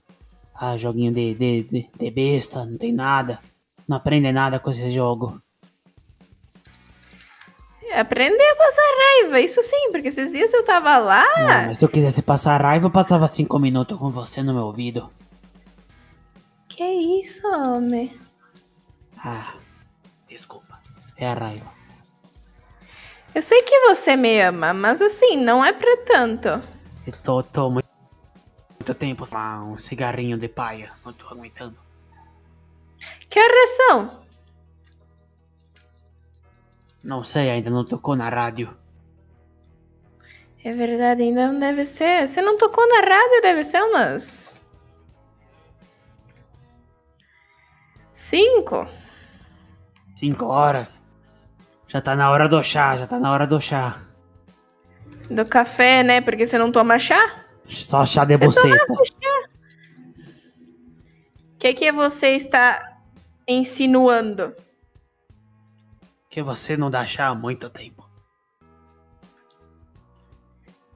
Ah, 0.55 0.77
joguinho 0.77 1.12
de, 1.12 1.35
de, 1.35 1.62
de, 1.64 1.90
de 1.96 2.11
besta, 2.11 2.64
não 2.64 2.77
tem 2.77 2.92
nada. 2.92 3.38
Não 3.88 3.96
aprende 3.96 4.31
nada 4.31 4.59
com 4.59 4.70
esse 4.70 4.90
jogo. 4.90 5.40
Aprender 7.94 8.49
a 8.51 8.57
passar 8.57 8.83
raiva, 8.99 9.40
isso 9.40 9.61
sim, 9.62 9.90
porque 9.90 10.09
esses 10.09 10.31
dias 10.31 10.53
eu 10.55 10.64
tava 10.64 10.96
lá. 10.99 11.25
Não, 11.37 11.66
mas 11.66 11.79
se 11.79 11.85
eu 11.85 11.88
quisesse 11.88 12.23
passar 12.23 12.61
raiva, 12.62 12.87
eu 12.87 12.90
passava 12.90 13.27
cinco 13.27 13.59
minutos 13.59 13.99
com 13.99 14.11
você 14.11 14.42
no 14.42 14.55
meu 14.55 14.64
ouvido. 14.64 15.11
Que 16.68 16.85
isso, 16.85 17.46
homem? 17.49 18.16
Ah, 19.18 19.55
desculpa. 20.29 20.79
É 21.16 21.27
a 21.27 21.35
raiva. 21.35 21.70
Eu 23.35 23.42
sei 23.42 23.62
que 23.62 23.81
você 23.81 24.16
me 24.16 24.40
ama, 24.40 24.73
mas 24.73 25.03
assim, 25.03 25.37
não 25.37 25.64
é 25.64 25.73
pra 25.73 25.96
tanto. 25.99 26.62
Eu 27.11 27.23
tô, 27.23 27.42
tô 27.42 27.68
muito, 27.68 27.88
muito 28.79 28.94
tempo 28.94 29.27
sem 29.27 29.33
fumar 29.33 29.64
um 29.64 29.77
cigarrinho 29.77 30.38
de 30.38 30.49
paia. 30.49 30.92
Não 31.05 31.12
tô 31.12 31.27
aguentando. 31.27 31.77
Que 33.29 33.40
horas 33.40 33.70
são? 33.70 34.25
Não 37.03 37.25
sei, 37.25 37.51
ainda 37.51 37.68
não 37.68 37.85
tocou 37.85 38.14
na 38.14 38.29
rádio. 38.29 38.77
É 40.62 40.73
verdade, 40.73 41.23
ainda 41.23 41.51
não 41.51 41.59
deve 41.59 41.85
ser. 41.85 42.29
Você 42.29 42.40
não 42.40 42.57
tocou 42.57 42.87
na 42.88 43.01
rádio, 43.01 43.42
deve 43.42 43.64
ser 43.64 43.83
umas. 43.83 44.61
Cinco? 48.12 48.87
Cinco 50.14 50.46
horas. 50.46 51.03
Já 51.88 52.01
tá 52.01 52.14
na 52.14 52.31
hora 52.31 52.49
do 52.49 52.62
chá, 52.62 52.96
já 52.96 53.07
tá 53.09 53.18
na 53.18 53.33
hora 53.33 53.49
do 53.49 53.61
chá. 53.61 54.01
Do 55.31 55.47
café, 55.47 56.03
né? 56.03 56.21
Porque 56.21 56.45
você 56.45 56.59
não 56.59 56.73
toma 56.73 56.99
chá? 56.99 57.47
Só 57.69 58.05
chá 58.05 58.25
de 58.25 58.37
buceta. 58.37 58.85
O 58.93 59.03
que, 61.59 61.73
que 61.75 61.93
você 61.93 62.31
está 62.31 62.99
insinuando? 63.47 64.55
Que 66.29 66.43
você 66.43 66.77
não 66.77 66.90
dá 66.90 67.07
chá 67.07 67.29
há 67.29 67.35
muito 67.35 67.71
tempo. 67.71 68.09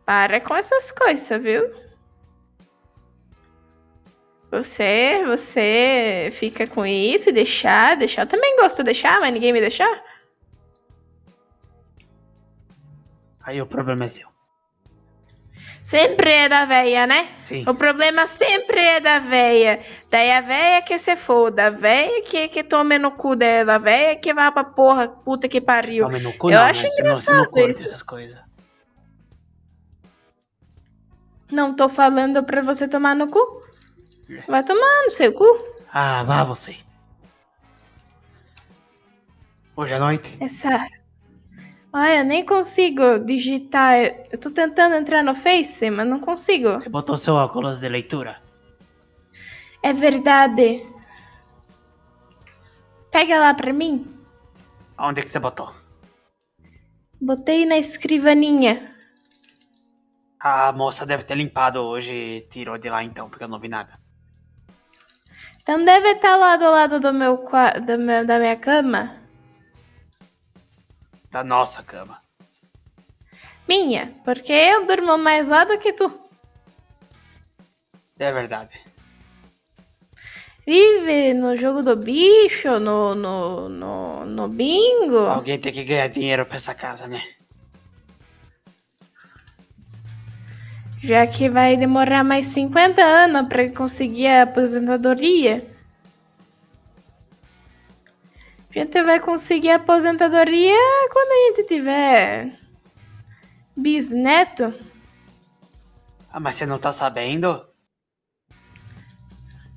Para 0.05 0.41
com 0.41 0.55
essas 0.55 0.91
coisas, 0.91 1.43
viu? 1.43 1.71
Você, 4.51 5.25
você 5.27 6.31
fica 6.33 6.67
com 6.67 6.87
isso 6.87 7.29
e 7.29 7.33
deixar, 7.33 7.97
deixar. 7.97 8.23
Eu 8.23 8.29
também 8.29 8.57
gosto 8.57 8.79
de 8.79 8.85
deixar, 8.85 9.19
mas 9.21 9.33
ninguém 9.33 9.53
me 9.53 9.61
deixar. 9.61 10.04
Aí 13.45 13.61
o 13.61 13.67
problema 13.67 14.05
é 14.05 14.09
seu. 14.09 14.29
Sempre 15.85 16.31
é 16.31 16.49
da 16.49 16.65
véia, 16.65 17.07
né? 17.07 17.37
Sim. 17.43 17.65
O 17.69 17.75
problema 17.75 18.27
sempre 18.27 18.81
é 18.81 19.01
da 19.01 19.19
véia. 19.19 19.81
Daí 20.11 20.31
a 20.33 20.41
véia 20.41 20.83
que 20.83 20.99
se 20.99 21.15
foda, 21.15 21.67
a 21.67 21.71
véia 21.71 22.23
que, 22.23 22.49
que 22.49 22.65
tome 22.65 22.99
no 22.99 23.13
cu 23.13 23.37
dela, 23.37 23.75
a 23.75 23.79
véia 23.79 24.17
que 24.17 24.33
vá 24.33 24.51
pra 24.51 24.65
porra, 24.65 25.07
puta 25.09 25.47
que 25.47 25.61
pariu. 25.61 26.07
Tome 26.07 26.21
no 26.21 26.33
cu, 26.33 26.51
Eu 26.51 26.59
não, 26.59 26.67
acho 26.67 26.83
né? 26.85 26.89
Não- 26.89 27.05
não 27.05 27.11
engraçado 27.13 27.59
isso. 27.71 27.87
essas 27.87 28.03
coisas. 28.03 28.39
Não 31.53 31.75
tô 31.77 31.89
falando 31.89 32.43
pra 32.43 32.63
você 32.63 32.89
tomar 32.89 33.15
no 33.15 33.29
cu. 33.29 33.63
Vai 34.49 34.65
tomar 34.65 35.03
no 35.05 35.11
seu 35.11 35.33
cu. 35.35 35.45
Ah, 35.93 36.23
vá 36.25 36.43
você. 36.43 36.77
Hoje 39.77 39.93
à 39.95 39.99
noite? 39.99 40.37
Essa. 40.41 40.87
Olha, 41.95 42.19
eu 42.19 42.25
nem 42.25 42.45
consigo 42.45 43.21
digitar. 43.21 43.95
Eu 44.33 44.37
tô 44.39 44.51
tentando 44.51 44.97
entrar 44.97 45.23
no 45.23 45.33
Face, 45.33 45.89
mas 45.91 46.05
não 46.07 46.19
consigo. 46.19 46.73
Você 46.81 46.89
botou 46.89 47.17
seu 47.17 47.35
óculos 47.35 47.79
de 47.79 47.89
leitura? 47.89 48.43
É 49.81 49.93
verdade. 49.93 50.85
Pega 53.13 53.39
lá 53.39 53.55
pra 53.55 53.73
mim. 53.73 54.13
Onde 54.99 55.23
que 55.23 55.29
você 55.31 55.39
botou? 55.39 55.73
Botei 57.21 57.65
na 57.65 57.79
escrivaninha. 57.79 58.93
A 60.41 60.73
moça 60.73 61.07
deve 61.07 61.23
ter 61.23 61.37
limpado 61.37 61.79
hoje 61.81 62.13
e 62.13 62.41
tirou 62.51 62.77
de 62.77 62.91
lá 62.91 63.05
então, 63.05 63.31
porque 63.31 63.45
eu 63.45 63.49
não 63.49 63.61
vi 63.61 63.69
nada. 63.69 64.01
Então 65.63 65.83
deve 65.85 66.11
estar 66.11 66.37
lá 66.37 66.57
do 66.57 66.65
lado 66.65 66.99
do 66.99 67.13
meu, 67.15 67.37
do 67.87 67.99
meu- 67.99 68.27
da 68.27 68.39
minha 68.39 68.57
cama. 68.57 69.24
Da 71.35 71.43
nossa 71.43 71.83
cama. 71.83 72.23
Minha, 73.69 74.15
porque 74.25 74.53
eu 74.53 74.87
durmo 74.87 75.19
mais 75.19 75.49
lá 75.49 75.65
do 75.65 75.77
que 75.79 75.93
tu. 75.93 76.09
É 78.21 78.33
verdade. 78.33 78.81
Vive 80.65 81.35
no 81.35 81.57
jogo 81.57 81.83
do 81.83 81.97
bicho, 81.97 82.79
no, 82.79 83.17
no, 83.17 83.69
no, 83.69 84.25
no 84.25 84.47
bingo. 84.47 85.27
Alguém 85.27 85.59
tem 85.59 85.73
que 85.73 85.83
ganhar 85.83 86.07
dinheiro 86.07 86.47
pra 86.47 86.55
essa 86.55 86.73
casa, 86.73 87.09
né? 87.09 87.21
Já 91.03 91.27
que 91.27 91.49
vai 91.49 91.77
demorar 91.77 92.23
mais 92.23 92.47
50 92.47 93.03
anos 93.03 93.49
pra 93.49 93.69
conseguir 93.71 94.29
a 94.29 94.43
aposentadoria. 94.45 95.67
A 98.75 98.79
gente 98.81 99.03
vai 99.05 99.21
conseguir 99.21 99.71
aposentadoria 99.71 100.75
quando 101.13 101.31
a 101.31 101.47
gente 101.47 101.63
tiver 101.69 102.59
bisneto. 103.77 104.75
Ah, 106.29 106.41
mas 106.41 106.57
você 106.57 106.67
não 106.67 106.81
tá 106.81 106.91
sabendo 106.91 107.65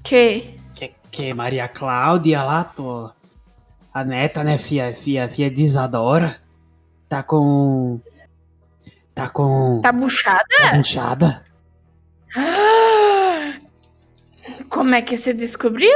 Que? 0.03 0.59
que, 0.73 0.95
que 1.11 1.31
Maria 1.31 1.67
Cláudia 1.67 2.41
lá, 2.41 2.63
tô, 2.63 3.11
a 3.93 4.03
neta, 4.03 4.43
né, 4.43 4.57
filha, 4.57 4.95
filha, 4.95 5.29
filha 5.29 5.51
de 5.51 5.61
Isadora, 5.61 6.41
tá 7.07 7.21
com... 7.21 8.01
Tá 9.13 9.29
com... 9.29 9.79
Tá 9.81 9.91
buchada? 9.91 10.43
Tá 10.59 10.77
inchada. 10.77 11.45
Como 14.69 14.95
é 14.95 15.03
que 15.03 15.15
você 15.15 15.33
descobriu? 15.33 15.91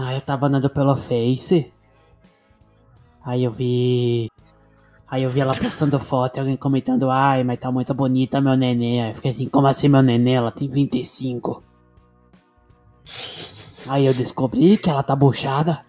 Ah, 0.00 0.14
eu 0.14 0.20
tava 0.20 0.46
andando 0.46 0.70
pelo 0.70 0.94
Face. 0.96 1.72
Aí 3.24 3.44
eu 3.44 3.50
vi. 3.52 4.28
Aí 5.10 5.22
eu 5.22 5.30
vi 5.30 5.40
ela 5.40 5.58
postando 5.58 5.98
foto 5.98 6.36
e 6.36 6.40
alguém 6.40 6.56
comentando, 6.56 7.10
ai, 7.10 7.42
mas 7.42 7.58
tá 7.58 7.72
muito 7.72 7.92
bonita 7.94 8.40
meu 8.40 8.54
nenê. 8.56 9.00
Aí 9.00 9.10
eu 9.10 9.14
fiquei 9.14 9.30
assim, 9.30 9.48
como 9.48 9.66
assim 9.66 9.88
meu 9.88 10.02
nenê? 10.02 10.32
Ela 10.32 10.50
tem 10.52 10.68
25. 10.68 11.62
Aí 13.88 14.04
eu 14.06 14.12
descobri 14.12 14.76
que 14.76 14.90
ela 14.90 15.02
tá 15.02 15.16
buchada. 15.16 15.84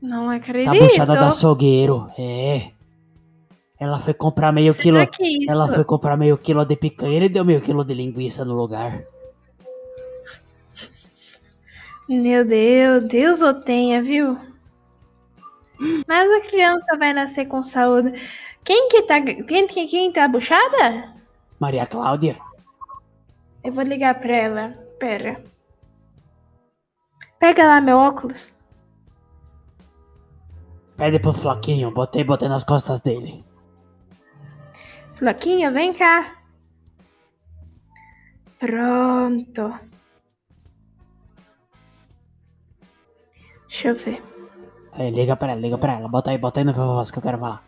Não 0.00 0.26
Tá 0.26 0.36
acredito. 0.36 0.78
buchada 0.78 1.16
do 1.16 1.24
açougueiro. 1.24 2.08
É. 2.16 2.70
Ela 3.80 3.98
foi 3.98 4.14
comprar 4.14 4.52
meio 4.52 4.72
Será 4.72 5.06
quilo. 5.06 5.10
isso? 5.20 5.50
Ela 5.50 5.68
foi 5.68 5.84
comprar 5.84 6.16
meio 6.16 6.38
quilo 6.38 6.64
de 6.64 6.76
picanha 6.76 7.24
e 7.24 7.28
deu 7.28 7.44
meio 7.44 7.60
quilo 7.60 7.84
de 7.84 7.94
linguiça 7.94 8.44
no 8.44 8.54
lugar. 8.54 9.00
Meu 12.08 12.44
Deus, 12.44 13.04
Deus 13.04 13.42
o 13.42 13.52
tenha, 13.52 14.02
viu? 14.02 14.38
Mas 16.06 16.30
a 16.30 16.48
criança 16.48 16.96
vai 16.96 17.12
nascer 17.12 17.46
com 17.46 17.62
saúde. 17.62 18.12
Quem 18.64 18.88
que 18.88 19.02
tá. 19.02 19.20
Quem, 19.20 19.66
quem, 19.66 19.86
quem 19.86 20.12
tá 20.12 20.26
buchada? 20.26 21.14
Maria 21.60 21.86
Cláudia? 21.86 22.38
Eu 23.62 23.72
vou 23.72 23.84
ligar 23.84 24.18
pra 24.20 24.34
ela. 24.34 24.70
Pera. 24.98 25.42
Pega 27.38 27.66
lá 27.66 27.80
meu 27.80 27.96
óculos. 27.96 28.52
Pede 30.96 31.20
pro 31.20 31.32
Floquinho, 31.32 31.92
botei, 31.92 32.24
botei 32.24 32.48
nas 32.48 32.64
costas 32.64 33.00
dele. 33.00 33.44
Floquinho, 35.16 35.72
vem 35.72 35.92
cá. 35.92 36.36
Pronto. 38.58 39.87
Deixa 43.68 43.88
eu 43.88 43.94
ver. 43.94 44.22
Aí, 44.92 45.10
liga 45.10 45.36
pra 45.36 45.52
ela, 45.52 45.60
liga 45.60 45.78
pra 45.78 45.92
ela. 45.94 46.08
Bota 46.08 46.30
aí, 46.30 46.38
bota 46.38 46.60
aí 46.60 46.64
no 46.64 46.72
viva 46.72 46.86
voz 46.86 47.10
que 47.10 47.18
eu 47.18 47.22
quero 47.22 47.38
falar. 47.38 47.62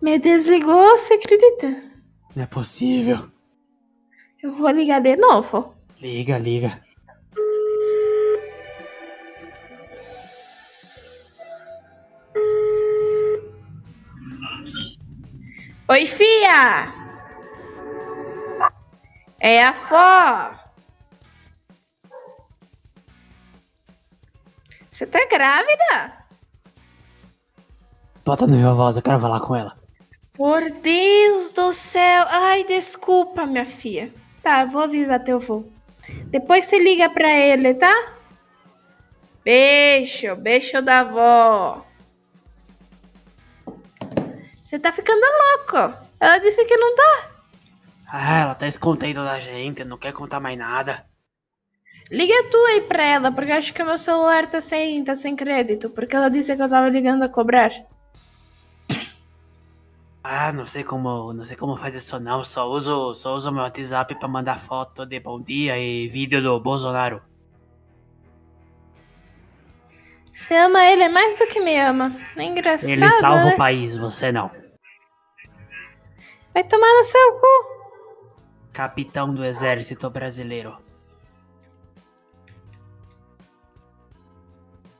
Me 0.00 0.18
desligou, 0.18 0.96
você 0.96 1.14
acredita? 1.14 1.68
Não 2.34 2.44
é 2.44 2.46
possível. 2.46 3.30
Eu 4.42 4.54
vou 4.54 4.70
ligar 4.70 5.00
de 5.00 5.14
novo. 5.16 5.74
Liga, 6.00 6.38
liga. 6.38 6.80
Oi, 15.90 16.06
fia! 16.06 16.94
É 19.40 19.64
a 19.64 19.72
Fó! 19.72 20.52
Você 24.88 25.04
tá 25.04 25.26
grávida? 25.28 26.12
Bota 28.24 28.46
no 28.46 28.56
viva 28.56 28.72
voz, 28.72 28.96
eu 28.96 29.02
quero 29.02 29.18
falar 29.18 29.40
com 29.40 29.56
ela. 29.56 29.76
Por 30.32 30.70
Deus 30.70 31.54
do 31.54 31.72
céu! 31.72 32.24
Ai, 32.28 32.62
desculpa, 32.62 33.44
minha 33.44 33.66
filha. 33.66 34.14
Tá, 34.44 34.64
vou 34.64 34.82
avisar 34.82 35.24
teu 35.24 35.38
avô. 35.38 35.64
Depois 36.26 36.66
você 36.66 36.78
liga 36.78 37.10
pra 37.10 37.36
ele, 37.36 37.74
tá? 37.74 38.12
Beijo, 39.44 40.36
beijo 40.36 40.80
da 40.80 41.00
avó. 41.00 41.84
Você 44.70 44.78
tá 44.78 44.92
ficando 44.92 45.20
louco. 45.20 45.98
Ela 46.20 46.38
disse 46.38 46.64
que 46.64 46.76
não 46.76 46.94
tá. 46.94 47.30
Ah, 48.06 48.38
ela 48.38 48.54
tá 48.54 48.68
escondendo 48.68 49.24
da 49.24 49.40
gente, 49.40 49.82
não 49.82 49.98
quer 49.98 50.12
contar 50.12 50.38
mais 50.38 50.56
nada. 50.56 51.04
Liga 52.08 52.48
tu 52.52 52.56
aí 52.66 52.82
pra 52.82 53.02
ela, 53.04 53.32
porque 53.32 53.50
acho 53.50 53.74
que 53.74 53.82
meu 53.82 53.98
celular 53.98 54.46
tá 54.46 54.60
sem, 54.60 55.02
tá 55.02 55.16
sem 55.16 55.34
crédito. 55.34 55.90
Porque 55.90 56.14
ela 56.14 56.28
disse 56.28 56.54
que 56.54 56.62
eu 56.62 56.68
tava 56.68 56.88
ligando 56.88 57.24
a 57.24 57.28
cobrar. 57.28 57.72
Ah, 60.22 60.52
não 60.52 60.68
sei 60.68 60.84
como, 60.84 61.32
não 61.32 61.44
sei 61.44 61.56
como 61.56 61.76
faz 61.76 61.96
isso 61.96 62.20
não. 62.20 62.44
Só 62.44 62.70
uso, 62.70 63.12
só 63.16 63.34
uso 63.34 63.50
meu 63.50 63.64
WhatsApp 63.64 64.16
pra 64.20 64.28
mandar 64.28 64.56
foto 64.56 65.04
de 65.04 65.18
bom 65.18 65.42
dia 65.42 65.76
e 65.80 66.06
vídeo 66.06 66.40
do 66.40 66.60
Bolsonaro. 66.60 67.20
Você 70.32 70.54
ama 70.54 70.84
ele 70.84 71.08
mais 71.08 71.36
do 71.36 71.46
que 71.48 71.58
me 71.58 71.76
ama. 71.76 72.16
É 72.36 72.44
engraçado, 72.44 72.88
Ele 72.88 73.10
salva 73.10 73.46
né? 73.46 73.54
o 73.54 73.56
país, 73.56 73.96
você 73.96 74.30
não. 74.30 74.59
Vai 76.52 76.64
tomar 76.64 76.92
no 76.96 77.04
seu 77.04 77.32
cu. 77.32 77.80
Capitão 78.72 79.32
do 79.32 79.44
exército 79.44 80.10
brasileiro. 80.10 80.76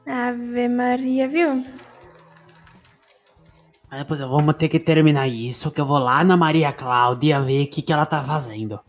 Ave 0.07 0.69
Maria, 0.69 1.29
viu? 1.29 1.65
Mas 3.91 4.01
depois 4.01 4.21
vamos 4.21 4.55
ter 4.57 4.69
que 4.69 4.79
terminar 4.79 5.29
isso, 5.29 5.71
que 5.71 5.81
eu 5.81 5.87
vou 5.87 5.99
lá 5.99 6.23
na 6.23 6.37
Maria 6.37 6.73
Cláudia 6.73 7.41
ver 7.41 7.65
o 7.65 7.71
que, 7.71 7.83
que 7.83 7.93
ela 7.93 8.07
tá 8.07 8.25
fazendo. 8.25 8.81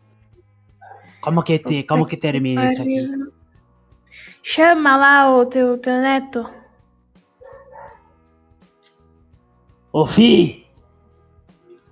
Como 1.22 1.44
que, 1.44 1.60
te, 1.60 1.84
como 1.84 2.06
que 2.06 2.18
termina 2.18 2.66
isso 2.68 2.82
aqui? 2.82 3.10
Chama 4.44 4.98
lá 4.98 5.36
o 5.36 5.46
teu, 5.46 5.78
teu 5.78 6.02
neto. 6.02 6.50
Ô, 9.92 10.06
Fi! 10.06 10.61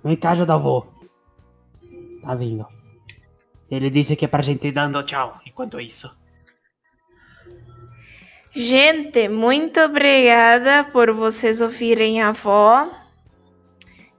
Vem 0.02 0.16
cá 0.16 0.32
ajudar 0.32 0.54
o 0.54 0.58
avô. 0.58 0.86
Tá 2.22 2.34
vindo. 2.34 2.66
Ele 3.70 3.90
disse 3.90 4.16
que 4.16 4.24
é 4.24 4.28
pra 4.28 4.42
gente 4.42 4.66
ir 4.66 4.72
dando 4.72 5.02
tchau 5.02 5.40
enquanto 5.46 5.80
isso. 5.80 6.10
Gente, 8.52 9.28
muito 9.28 9.78
obrigada 9.80 10.82
por 10.84 11.12
vocês 11.12 11.60
ouvirem 11.60 12.20
a 12.20 12.30
avó 12.30 12.90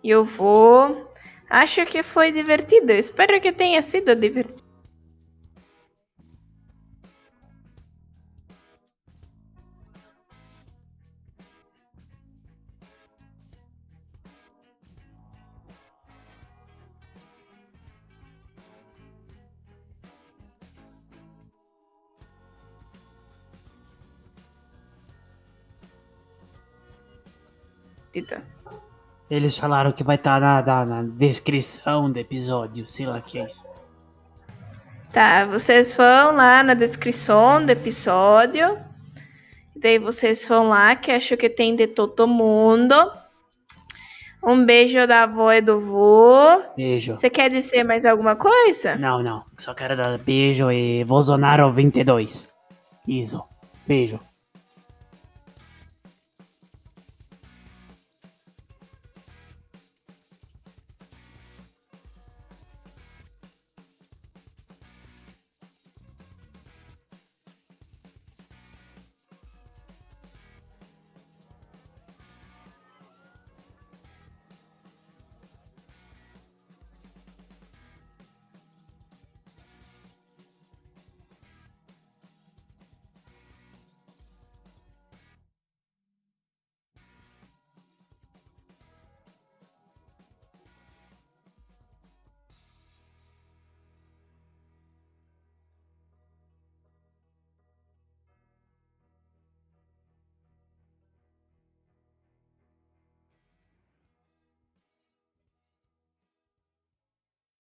e 0.01 0.15
o 0.15 0.23
vô. 0.23 1.05
Acho 1.49 1.85
que 1.85 2.01
foi 2.01 2.31
divertido. 2.31 2.93
Espero 2.93 3.41
que 3.41 3.51
tenha 3.51 3.81
sido 3.81 4.15
divertido. 4.15 4.60
Eles 29.29 29.57
falaram 29.57 29.91
que 29.91 30.03
vai 30.03 30.17
estar 30.17 30.41
na, 30.41 30.61
na, 30.61 30.85
na 30.85 31.03
descrição 31.03 32.11
do 32.11 32.17
episódio, 32.17 32.87
sei 32.87 33.05
lá 33.05 33.17
o 33.17 33.21
que 33.21 33.39
é 33.39 33.45
isso. 33.45 33.65
Tá, 35.11 35.45
vocês 35.45 35.95
vão 35.95 36.35
lá 36.35 36.63
na 36.63 36.73
descrição 36.73 37.65
do 37.65 37.69
episódio. 37.69 38.77
Daí 39.75 39.99
vocês 39.99 40.47
vão 40.47 40.69
lá, 40.69 40.95
que 40.95 41.11
acho 41.11 41.35
que 41.35 41.49
tem 41.49 41.75
de 41.75 41.87
todo 41.87 42.27
mundo. 42.27 42.95
Um 44.43 44.65
beijo 44.65 45.05
da 45.05 45.23
avó 45.23 45.51
e 45.53 45.61
do 45.61 45.79
vô. 45.79 46.61
Beijo. 46.75 47.15
Você 47.15 47.29
quer 47.29 47.49
dizer 47.49 47.83
mais 47.83 48.05
alguma 48.05 48.35
coisa? 48.35 48.95
Não, 48.95 49.21
não. 49.21 49.43
Só 49.57 49.73
quero 49.73 49.95
dar 49.95 50.17
beijo 50.17 50.71
e 50.71 51.03
Bolsonaro 51.03 51.71
22. 51.71 52.49
Isso. 53.07 53.43
Beijo. 53.87 54.19